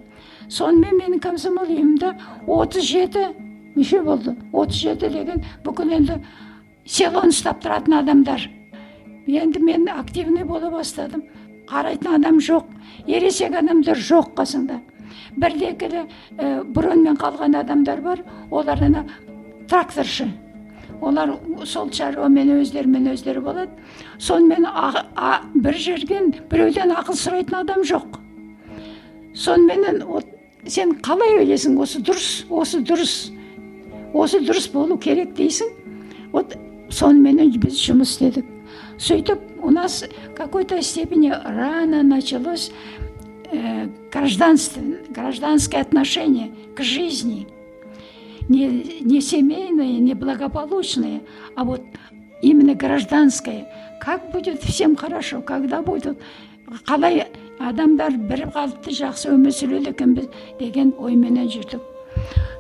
[0.49, 2.13] Сонымен менің комсомол ұйымымда
[2.47, 3.25] отыз жеті
[3.77, 6.21] мүше болды отыз жеті деген бүкіл енді
[6.87, 8.47] селоны ұстап тұратын адамдар
[9.27, 11.25] енді мен активный бола бастадым
[11.67, 12.71] қарайтын адам жоқ
[13.07, 14.81] ересек адамдар жоқ қасыңда
[15.37, 16.05] бірде екілі
[16.39, 19.05] ә, броньмен қалған адамдар бар олар ана
[19.69, 20.29] тракторшы
[21.01, 21.35] олар
[21.65, 23.71] сол шаруамен өздерімен өздері болады
[24.19, 28.21] сонымен а, бір жерден біреуден ақыл сұрайтын адам жоқ
[29.35, 30.03] соныменен
[30.68, 33.16] сен қалай ойлайсың осы дұрыс осы дұрыс
[34.14, 35.72] осы дұрыс болу керек дейсің
[36.34, 36.58] вот
[36.90, 38.46] соныменен біз жұмыс істедік
[38.98, 42.72] сөйтіп у нас в какой то степени рано началось
[43.52, 47.48] э, гражданство гражданское отношение к жизни
[48.52, 51.22] не, не семейное, не благополучное,
[51.56, 51.82] а вот
[52.42, 53.68] именно гражданское.
[54.00, 56.18] Как будет всем хорошо, когда будут
[56.86, 57.28] қалай
[57.63, 60.29] адамдар бір қалыпты жақсы өмір сүреді екенбіз
[60.61, 61.83] деген ойменен жүрдік.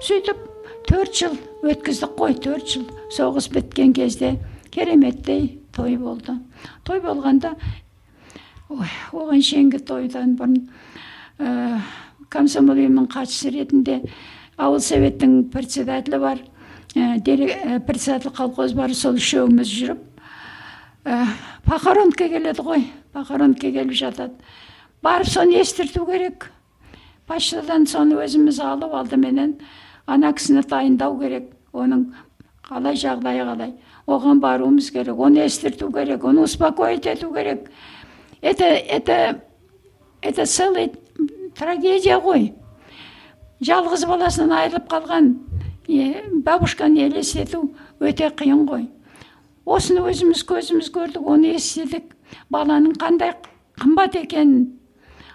[0.01, 0.41] Сөйтіп
[0.89, 1.37] төрт жыл
[1.67, 4.37] өткіздік қой төрт жыл соғыс біткен кезде
[4.71, 6.37] кереметтей той болды.
[6.85, 7.55] Той болғанда
[8.69, 10.59] ой, оған шейінгі тойдан бұрын
[11.39, 11.81] ә,
[12.33, 14.01] комсомол ұйымының хатшысы ретінде
[14.57, 16.43] ауыл советтің председателі бар
[16.97, 20.01] ә, председатель колхоз бар сол үшеуміз жүріп
[21.05, 21.25] ә,
[21.67, 24.35] похоронка келеді ғой похоронка келіп жатады.
[25.03, 26.51] Барып соны естірту керек.
[27.27, 29.57] Почтадан соны өзіміз алып алдыменен
[30.07, 31.51] ана кісіні дайындау керек.
[31.73, 32.07] Оның
[32.67, 33.75] қалай жағдайы қалай.
[34.07, 35.19] Оған баруымыз керек.
[35.19, 36.25] Оны естірту керек.
[36.25, 37.71] Оны успокоить ету керек.
[38.41, 39.41] Это это
[40.23, 40.91] это целая
[41.57, 42.53] трагедия ғой.
[43.61, 45.35] Жалғыз баласынан айырылып қалған
[46.45, 47.71] бабушканы елестету
[48.01, 48.89] өте қиын ғой.
[49.65, 52.13] Осыны өзіміз көзіміз көрдік оны естідік.
[52.51, 53.35] Баланың қандай
[53.81, 54.77] қымбат екенін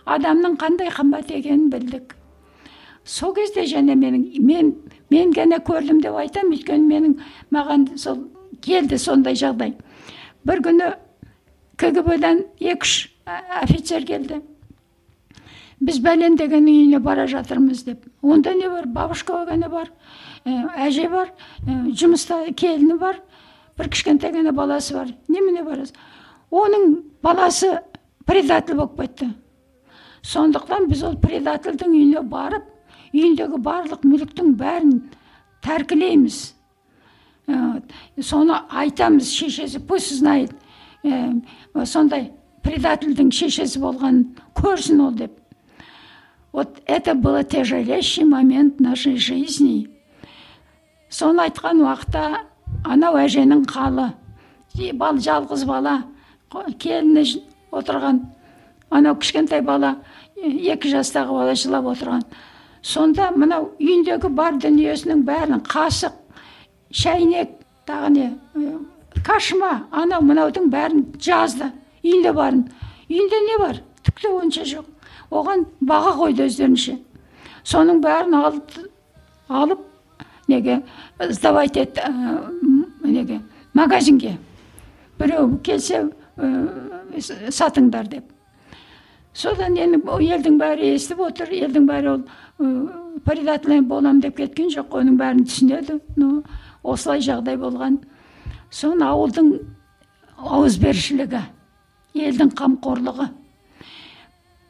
[0.05, 2.15] адамның қандай қымбат екенін білдік.
[3.05, 4.75] Сол кезде және менің мен
[5.11, 7.15] мен ғана көрдім деп айтамын өйткені менің
[7.51, 8.27] маған сол
[8.61, 9.73] келді сондай жағдай.
[10.45, 10.93] Бір күні
[11.81, 12.93] кгб дан екі үш
[13.61, 14.41] офицер келді.
[15.81, 18.05] Біз бәлен деген үйіне бара жатырмыз деп.
[18.21, 18.85] Онда не бар?
[18.85, 19.89] Бабушка ғана бар
[20.45, 21.31] ә, әже бар
[21.65, 23.17] ә, жұмыста келіні бар
[23.77, 25.09] бір кішкентай ғана баласы бар.
[25.27, 25.95] Немене барасыз?
[26.51, 27.79] Оның баласы
[28.29, 29.31] предатель болып кетті.
[30.27, 32.67] Сондықтан біз ол предательдің үйіне барып
[33.13, 34.95] үйіндегі барлық мүліктің бәрін
[35.65, 36.39] тәркілейміз
[37.47, 37.81] ә,
[38.21, 40.53] соны айтамыз шешесі пусть знает
[41.03, 42.31] ә, сондай
[42.63, 45.41] предательдің шешесі болғанын көрсін ол деп
[46.51, 49.89] Вот это было тяжелейший момент нашей жизни.
[51.09, 52.43] Соны айтқан уақытта
[52.87, 54.11] анау әженің қалы
[54.95, 55.95] бал жалғыз бала
[56.51, 57.23] келіні
[57.71, 58.21] отырған
[58.89, 59.97] анау кішкентай бала
[60.41, 62.23] екі жастағы бала жылап отырған.
[62.81, 66.15] Сонда мынау үйіндегі бар дүниесінің бәрін қасық
[66.91, 68.29] шәйнек тағы не
[69.25, 71.69] кашма анау мынаудың бәрін жазды
[72.03, 72.65] үйінде барын.
[73.09, 73.81] Үйінде не бар?
[74.01, 74.87] Түк те онша жоқ.
[75.31, 76.97] Оған баға қойды өздерінше.
[77.63, 78.71] Соның бәрін алып
[79.47, 79.85] алып
[80.47, 80.81] неге
[81.19, 81.87] сдавать ә,
[83.03, 83.41] неге
[83.73, 84.37] магазинге.
[85.19, 88.30] Біреу келсе ә, сатыңдар деп.
[89.33, 92.23] Содан енді елдің бәрі естіп отыр елдің бәрі ол
[93.25, 96.43] предатель боламын деп кеткен жоқ оның бәрін түсінеді ну
[96.83, 97.99] осылай жағдай болған
[98.71, 99.53] соны ауылдың
[100.41, 101.43] ауызбіршілігі
[102.27, 103.29] елдің қамқорлығы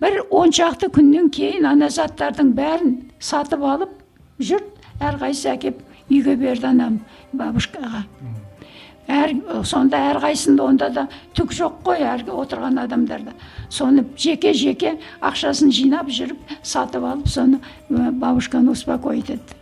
[0.02, 3.98] бір он шақты күннен кейін ана заттардың бәрін сатып алып
[4.42, 7.00] жұрт әрқайсысы әкеп үйге берді анам
[7.34, 8.04] бабушкаға
[9.08, 9.34] әр
[9.66, 13.34] сонда әрқайсысында онда да түк жоқ қой әр отырған адамдарда.
[13.70, 19.56] Соны жеке жеке ақшасын жинап жүріп сатып алып соны бабушканы успокоить етті.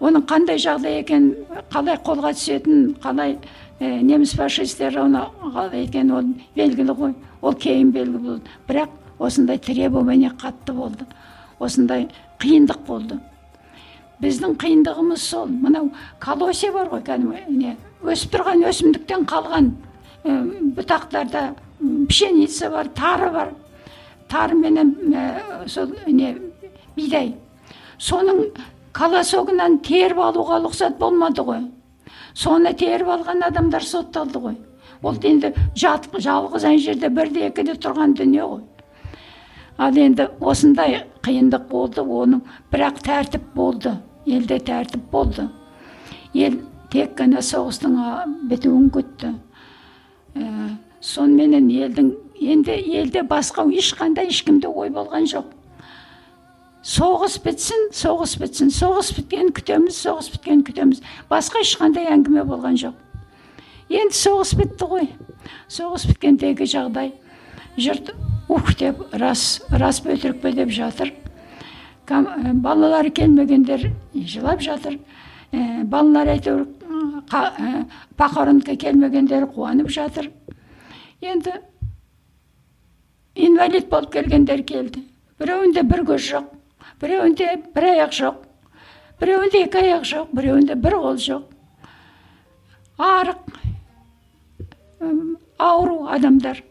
[0.00, 1.30] Оның қандай жағдай екен
[1.72, 3.38] қалай қолға түсетінін қалай
[3.80, 7.14] неміс фашистері оны қалай екені ол белгілі ғой.
[7.40, 8.50] Ол кейін белгілі болды.
[8.68, 11.06] Бірақ осындай требование қатты болды.
[11.58, 13.18] Осындай қиындық болды.
[14.20, 15.48] Біздің қиындығымыз сол.
[15.48, 15.90] Мынау
[16.20, 19.70] колосья бар ғой кәдімгі не өсіп тұрған өсімдіктен қалған
[20.24, 20.36] ә,
[20.76, 21.46] бұтақтарда
[22.08, 23.54] пшеница бар тары бар.
[24.28, 26.34] Тары менен ә, сол не
[26.96, 27.34] бидай.
[27.98, 28.50] Соның
[28.96, 31.66] колосогынан теріп алуға рұқсат болмады ғой.
[32.34, 34.56] Соны теріп алған адамдар сотталды ғой.
[35.02, 38.62] Ол енді жалғыз ана жерде бірде екіде тұрған дүние ғой.
[39.78, 42.40] Ал енді осындай қиындық болды оның
[42.72, 43.92] бірақ тәртіп болды
[44.26, 45.48] елде тәртіп болды.
[46.34, 46.56] Ел
[46.92, 47.96] тек қана соғыстың
[48.50, 49.32] бітуін күтті
[50.36, 55.52] ә, соныменен елдің енді елде басқа ешқандай ешкімде ой болған жоқ
[56.86, 62.94] соғыс бітсін соғыс бітсін соғыс біткенін күтеміз соғыс біткенін күтеміз басқа ешқандай әңгіме болған жоқ
[63.90, 65.08] енді соғыс бітті ғой
[65.66, 67.12] соғыс біткендегі жағдай
[67.76, 68.12] жұрт
[68.48, 71.12] ух деп рас рас па өтірік пе деп жатыр
[72.06, 75.00] балалары келмегендер жылап жатыр
[75.52, 76.66] ә, балалар әйтеуір
[77.30, 77.84] ә,
[78.16, 80.30] похоронка келмегендер қуанып жатыр
[81.20, 81.52] енді
[83.34, 85.04] инвалид болып келгендер келді
[85.40, 86.50] біреуінде бір көз жоқ
[87.00, 88.40] біреуінде бір аяқ жоқ
[89.20, 91.42] біреуінде екі аяқ жоқ біреуінде бір қол жоқ
[92.98, 93.38] арық
[95.58, 96.62] ауру адамдар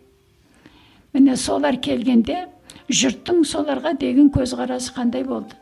[1.13, 2.45] міне солар келгенде
[2.89, 5.55] жұрттың соларға деген көзқарасы қандай болды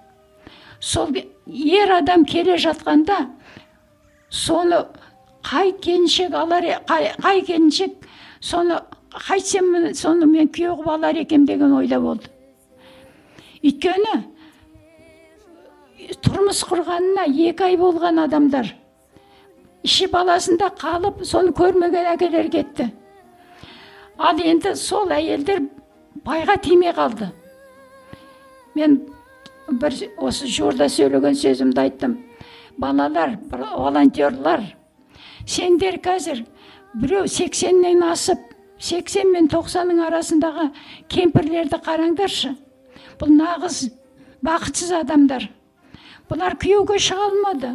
[0.83, 1.13] сол
[1.47, 3.17] ер адам келе жатқанда
[4.29, 4.83] соны
[5.47, 7.95] қай келіншек алар қай келіншек
[8.41, 8.81] соны
[9.13, 12.27] қайтсем соны мен күйеу қылып алар екенмін деген ойда болды.
[13.63, 14.15] Өйткені
[16.25, 18.73] тұрмыс құрғанына екі ай болған адамдар
[19.87, 22.89] іші баласында қалып соны көрмеген әкелер кетті.
[24.17, 25.63] Ал енді сол әйелдер
[26.25, 27.31] байға тимей қалды.
[28.75, 28.99] Мен
[29.81, 32.17] бір осы жуырда сөйлеген сөзімді айттым
[32.77, 34.65] балалар волонтерлар
[35.45, 36.43] сендер қазір
[36.93, 38.39] біреу сексеннен асып
[38.79, 40.69] сексен мен тоқсанның арасындағы
[41.13, 42.53] кемпірлерді қараңдаршы
[43.21, 43.85] бұл нағыз
[44.45, 45.47] бақытсыз адамдар
[46.31, 47.73] бұлар күйеуге шыға алмады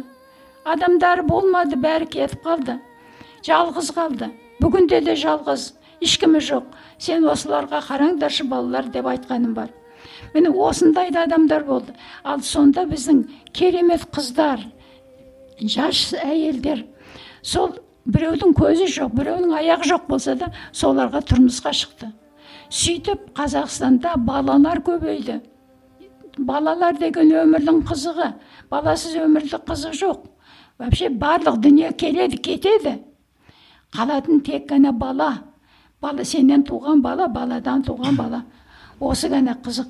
[0.69, 2.77] адамдары болмады бәрі кетіп қалды
[3.47, 4.31] жалғыз қалды
[4.61, 5.71] бүгінде де жалғыз
[6.03, 6.69] ешкімі жоқ
[7.01, 9.71] сен осыларға қараңдаршы балалар деп айтқаным бар
[10.33, 11.93] міне осындай да адамдар болды.
[12.23, 13.23] Ал сонда біздің
[13.53, 14.63] керемет қыздар
[15.59, 16.85] жас әйелдер
[17.41, 17.75] сол
[18.07, 22.11] біреудің көзі жоқ біреудің аяғы жоқ болса да соларға тұрмысқа шықты.
[22.69, 25.39] Сөйтіп қазақстанда балалар көбейді.
[26.37, 28.33] Балалар деген өмірдің қызығы
[28.71, 30.25] баласыз өмірде қызық жоқ.
[30.79, 32.99] Вообще барлық дүние келеді кетеді.
[33.91, 35.43] Қалатын тек қана бала.
[36.01, 38.43] Бала сенен туған бала баладан туған бала.
[38.99, 39.89] Осы ғана қызық.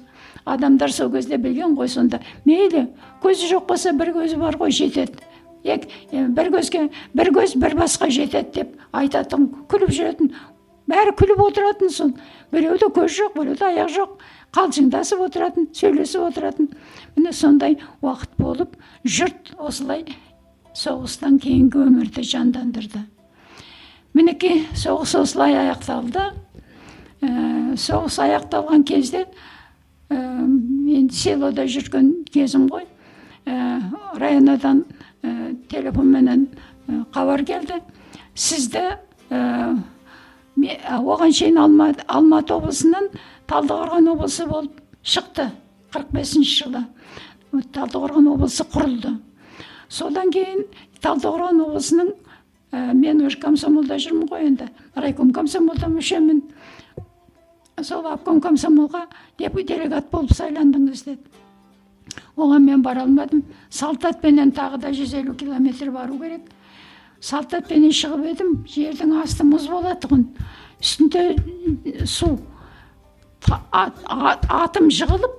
[0.49, 2.19] Адамдар сол кезде білген ғой сонда.
[2.45, 2.87] Мейлі
[3.23, 5.19] көзі жоқ болса бір көзі бар ғой жетеді.
[5.63, 10.33] Бір көзге бір көз бір басқа жетеді деп айтатын күліп жүретін.
[10.89, 12.15] Бәрі күліп отыратын сол.
[12.51, 14.15] Біреуде көз жоқ біреуде аяқ жоқ.
[14.55, 16.71] Қалжыңдасып отыратын сөйлесіп отыратын.
[17.15, 18.73] Міне сондай уақыт болып
[19.05, 20.07] жұрт осылай
[20.73, 23.03] соғыстан кейінгі өмірді жандандырды.
[24.17, 26.31] Мінекей соғыс осылай аяқталды.
[27.21, 27.29] Ә,
[27.77, 29.27] соғыс аяқталған кезде
[30.09, 32.85] ә, мен селода жүрген кезім ғой.
[33.45, 33.81] Ә,
[34.19, 34.83] районадан
[35.23, 36.47] ә, телефонменен
[37.13, 37.81] хабар келді.
[38.33, 38.83] Сізді
[40.59, 42.05] оған шейін алматы,
[42.53, 43.09] облысынан
[43.47, 45.49] талдықорған облысы болып шықты
[45.93, 46.83] 45 бесінші жылы.
[47.73, 49.15] Талдықорған облысы құрылды.
[49.89, 50.65] Содан кейін
[51.01, 52.11] талдықорған облысының
[52.71, 54.69] мен уже комсомолда жүрмін ғой енді.
[54.95, 56.43] Райком комсомолда мүшемін.
[57.83, 59.05] Сол обком комсомолға
[59.37, 61.19] делегат болып сайландыңыз деді.
[62.37, 63.43] Оған мен бара алмадым.
[63.69, 66.41] Салтатпенен тағы да жүз елу километр бару керек.
[67.21, 68.53] Салтатпенен шығып едім.
[68.67, 70.25] Жердің асты мұз болатын тұғын
[70.81, 72.37] үстінде су.
[73.71, 75.35] Атым жығылып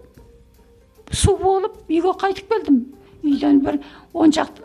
[1.13, 2.83] су болып үйге қайтып келдім.
[3.23, 3.81] Үйден бір
[4.13, 4.65] он шақты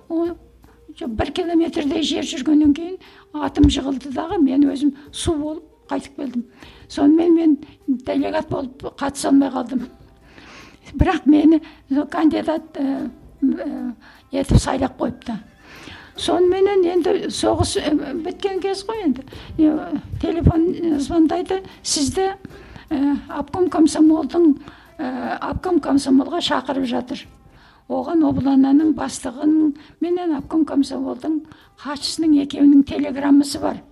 [1.04, 3.00] бір километрдей жер жүргеннен кейін
[3.34, 6.46] атым жығылды дағы мен өзім су болып қайтып келдім
[6.88, 7.58] сонымен мен
[7.88, 9.88] делегат болып қатыса алмай қалдым
[10.94, 11.62] бірақ мені
[12.12, 13.12] кандидат ә,
[14.32, 15.38] етіп сайлап қойыпты
[16.16, 17.76] соныменен енді соғыс
[18.24, 19.26] біткен кез ғой енді
[20.22, 20.68] телефон
[21.00, 22.32] звондайды сізді
[22.90, 24.54] ә, обком комсомолдың
[24.98, 27.26] ә, обком комсомолға шақырып жатыр
[27.90, 31.42] оған облананың бастығының менен обком комсомолдың
[31.84, 33.84] хатшысының екеуінің телеграммасы бар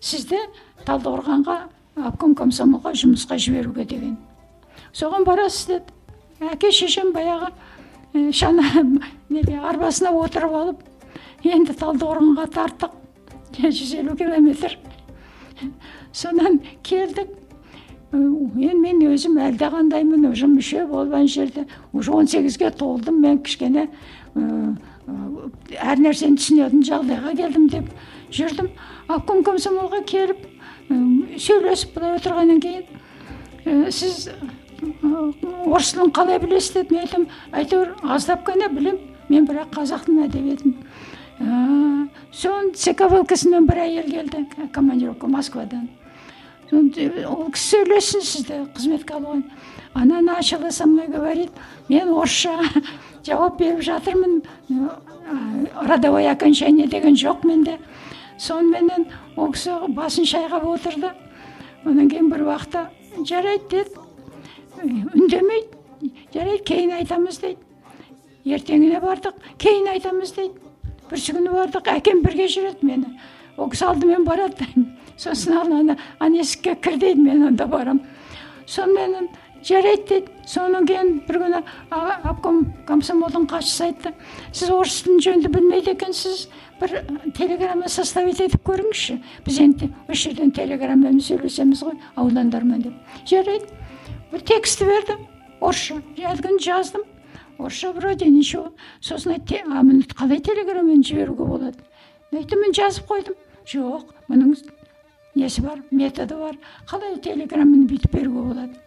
[0.00, 0.38] сізді
[0.86, 1.56] талдықорғанға
[2.08, 4.16] обком комсомолға жұмысқа жіберуге деген.
[4.92, 5.96] Соған барасыз деді.
[6.52, 7.50] Әке шешем баяғы
[8.32, 8.64] шана
[9.28, 10.86] неге арбасына отырып алып
[11.44, 12.96] енді талдықорғанға тарттық.
[13.60, 14.78] Жүз елу километр.
[16.12, 17.36] Содан келдік.
[18.12, 21.66] Енді мен өзім әлдеқандаймын уже мүше болып ана жерде.
[21.92, 23.88] Уже он сегізге толдым мен кішкене
[25.78, 27.92] әр нәрсені түсінетін жағдайға келдім деп
[28.34, 28.70] жүрдім.
[29.14, 30.44] Обком комсомолға келіп
[30.90, 34.28] сөйлесіп былай отырғаннан кейін сіз
[35.66, 40.26] орыс тілін қалай білесіз деді мен айттым әйтеуір аздап қана білемін мен бірақ қазақ тілін
[40.28, 40.76] әдебиетін
[42.32, 44.44] соны цк влксінен бір әйел келді
[44.74, 45.88] командировка москвадан.
[46.70, 49.40] Ол кісі сөйлессін сізді қызметке алуға
[49.92, 51.50] она начала со мной говорить
[51.88, 52.60] мен орысша
[53.26, 54.42] жауап беріп жатырмын
[55.74, 57.78] родовое окончание деген жоқ менде
[58.40, 61.12] соныменен ол кісі басын шайқап отырды.
[61.84, 62.88] Одан кейін бір уақытта
[63.28, 64.00] жарайды деді.
[64.80, 65.76] Үндемейді.
[66.32, 67.60] Жарайды кейін айтамыз дейді.
[68.44, 70.56] Ертеңіне бардық кейін айтамыз дейді.
[71.10, 73.12] Бірінші күні бардық әкем бірге жүреді мені.
[73.56, 74.68] Ол кісі алдымен барады
[75.20, 78.04] сосын ана ана есікке кір дейді мен онда барамын
[78.66, 79.28] соныменен
[79.66, 81.62] жарайды дейді содан кейін бір күні
[82.30, 84.14] обком комсомолдың хатшысы айтты.
[84.52, 86.48] Сіз орыс тілін жөнді білмейді екенсіз.
[86.80, 87.04] Бір
[87.36, 89.18] телеграмма составить етіп көріңізші.
[89.46, 92.96] Біз енді осы жерден телеграммамен сөйлесеміз ғой аудандармен деп.
[93.28, 93.68] Жарайды.
[94.32, 95.18] Бір текст берді
[95.60, 97.06] орысша әлгіні жаздым.
[97.58, 98.72] Орысша вроде ничего.
[99.00, 101.78] Сосын айтты а мұны қалай телеграммамен жіберуге болады?
[102.32, 103.36] Мен мен жазып қойдым.
[103.66, 104.56] Жоқ мұның
[105.34, 106.56] несі бар методы бар.
[106.88, 108.78] Қалай телеграмманы бүйтіп беруге болады?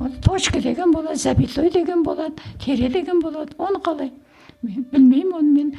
[0.00, 3.54] Ол точка деген болады запятой деген болады тире деген болады.
[3.58, 4.12] Оны қалай?
[4.64, 5.72] Білмеймін оны мен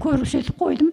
[0.00, 0.92] көрсетіп қойдым.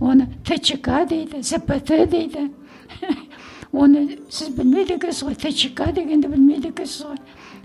[0.00, 2.50] Оны тчк дейді зпт дейді.
[3.72, 7.20] Оны сіз білмейді екенсіз ғой тчк дегенді білмейді екенсіз ғой.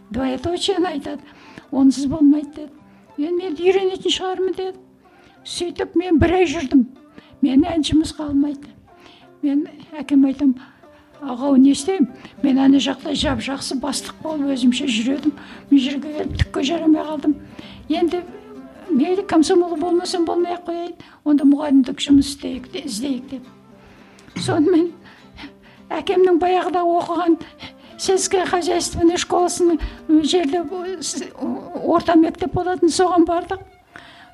[0.09, 1.21] Двоеточиені айтады
[1.71, 2.71] онсыз болмайды деді.
[3.17, 4.77] Енді мен үйренетін шығармын деді.
[5.43, 6.85] Сөйтіп мен бір ай жүрдім.
[7.41, 8.73] Мені әлі жұмысқа алмайды
[9.43, 9.65] мен
[9.99, 10.61] әкеме айтамын
[11.23, 12.09] ағау не істеймін?
[12.43, 15.33] Мен ана жақта жап жақсы бастық болып өзімше жүредім
[15.69, 17.35] мына жерге келіп түкке жарамай қалдым.
[17.89, 18.23] Енді
[18.93, 24.91] мейлі комсомол болмасам болмай ақ қояйын онда мұғалімдік жұмыс істейік іздейік деп сонымен
[25.93, 27.37] әкемнің баяғыда оқыған
[27.97, 29.79] сельская хозяйственная школасының
[30.23, 30.63] жерде
[31.83, 33.61] орта мектеп болатын соған бардық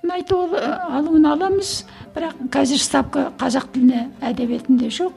[0.04, 1.84] ұнайды ол алуын аламыз
[2.16, 5.14] бірақ қазір ставка қазақ тіліне әдебиетінде жоқ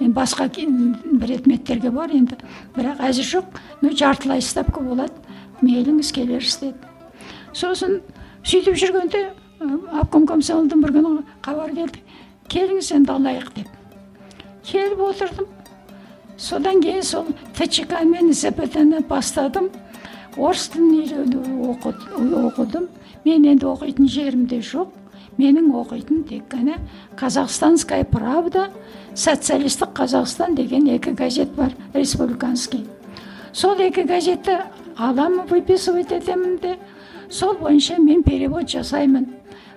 [0.00, 2.38] енді басқа предметтерге бар енді
[2.74, 5.12] бірақ әзір жоқ ну жартылай ставка болады
[5.60, 6.92] мейліңіз келерсіз деді
[7.52, 8.00] сосын
[8.44, 9.20] сөйтіп жүргенде
[10.00, 12.02] обком комсомолдан бір күні хабар келді.
[12.52, 13.68] Келіңіз енді алайық деп.
[14.68, 15.46] Келіп отырдым.
[16.36, 18.76] Содан кейін сол тчк мен зпт
[19.08, 19.70] бастадым.
[20.36, 21.88] Орыс тілін үйреніп
[22.50, 22.88] оқыдым.
[23.24, 24.88] Мен енді оқитын жерім де жоқ.
[25.38, 26.76] Менің оқитын тек қана
[27.16, 28.68] казахстанская правда
[29.14, 32.84] социалистік қазақстан деген екі газет бар республиканский.
[33.52, 34.60] Сол екі газетті
[34.96, 36.76] аламын выписывать етемін де
[37.30, 39.26] сол бойынша мен перевод жасаймын.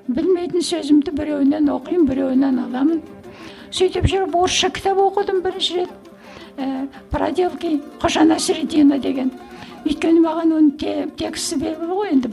[0.07, 3.01] Білмейтін сөзімді біреуінен оқимын біреуінен аламын.
[3.71, 5.89] Сөйтіп жүріп орысша кітап оқыдым бірінші рет.
[6.57, 9.31] Ә, проделки қожа средина деген.
[9.85, 12.31] Өйткені маған оның тексті белгілі ғой енді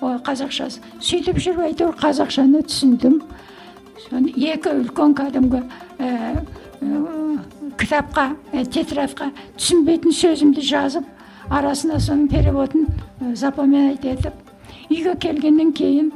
[0.00, 0.80] қазақшасы.
[1.02, 3.20] Сөйтіп жүріп әйтеуір қазақшаны түсіндім.
[4.08, 5.62] Екі үлкен кәдімгі
[5.98, 6.08] ә,
[6.80, 7.38] ә,
[7.78, 11.04] кітапқа ә, тетрадьқа түсінбейтін сөзімді жазып
[11.50, 12.86] арасына соның переводын
[13.34, 14.47] запоминать етіп
[14.90, 16.10] үйге келгеннен кейін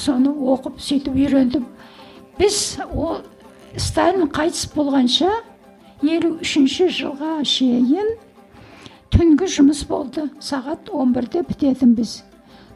[0.00, 1.66] соны оқып сөйтіп үйрендім.
[2.38, 3.22] Біз ол
[3.76, 5.30] сталин қайтыс болғанша
[6.02, 8.14] елу үшінші жылға шейін
[9.14, 10.28] түнгі жұмыс болды.
[10.40, 12.22] Сағат 11-де бітетін біз.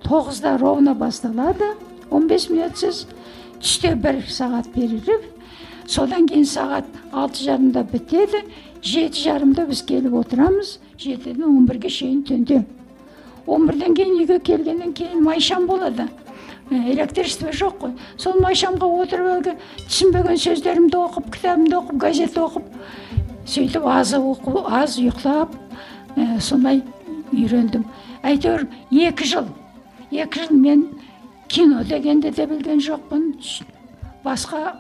[0.05, 1.75] Тоғызда ровно басталады.
[2.11, 3.05] 15 минутсыз
[3.61, 5.29] түсте бір сағат перерыв
[5.91, 8.45] содан кейін сағат алты жарымда бітеді.
[8.83, 10.79] Жеті жарымда біз келіп отырамыз.
[10.99, 12.63] Жетіден он бірге шейін түнде.
[13.47, 16.09] Он бірден кейін үйге келгеннен кейін майшам болады.
[16.71, 17.95] Ә, электричество жоқ қой.
[18.17, 19.55] Сол майшамға отырып әлгі
[19.89, 22.69] түсінбеген сөздерімді оқып кітабымды оқып газет оқып
[23.51, 25.57] сөйтіп аз оқу аз ұйықтап
[26.17, 26.85] ә, солай
[27.33, 27.85] үйрендім.
[28.23, 29.51] Әйтеуір екі жыл
[30.11, 30.87] екі жыл мен
[31.49, 33.33] кино дегенді де білген жоқпын
[34.25, 34.77] басқа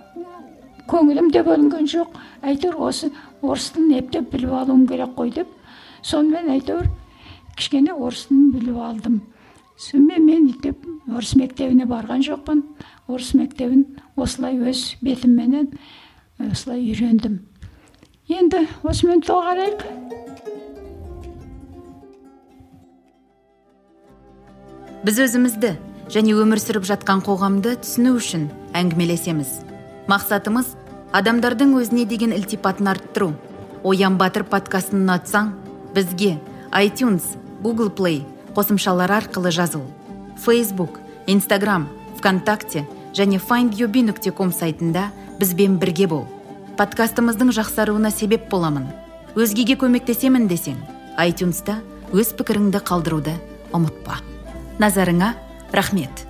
[0.90, 2.14] көңілім де бөлінген жоқ.
[2.42, 3.10] Әйтеуір осы
[3.42, 5.48] орыс тілін ептеп біліп алуым керек қой деп.
[6.02, 6.86] Сонымен әйтеуір
[7.60, 9.20] кішкене орыс тілін біліп алдым.
[9.76, 12.62] Сонымен мен өйтіп орыс мектебіне барған жоқпын.
[13.08, 13.84] Орыс мектебін
[14.16, 15.68] осылай өз бетімменен
[16.40, 17.40] осылай үйрендім.
[18.30, 19.84] Енді осымен доғарайық
[25.04, 25.74] біз өзімізді
[26.12, 29.52] және өмір сүріп жатқан қоғамды түсіну үшін әңгімелесеміз.
[30.08, 30.74] Мақсатымыз
[31.16, 33.32] адамдардың өзіне деген ілтипатын арттыру.
[33.84, 35.54] Оян батыр подкастын ұнатсаң
[35.96, 36.36] бізге
[36.70, 38.24] iTunes Google Play
[38.56, 39.82] қосымшалары арқылы жазыл.
[40.36, 46.24] Facebook instagram вконтакте және findyobi нүкте ком сайтында бізбен бірге бол.
[46.78, 48.88] Подкастымыздың жақсаруына себеп боламын.
[49.36, 50.80] Өзгеге көмектесемін десең
[51.20, 51.78] айтюнста
[52.16, 53.36] өз пікіріңді қалдыруды
[53.76, 54.18] ұмытпа.
[54.80, 55.34] Назарыңа
[55.76, 56.29] рахмет.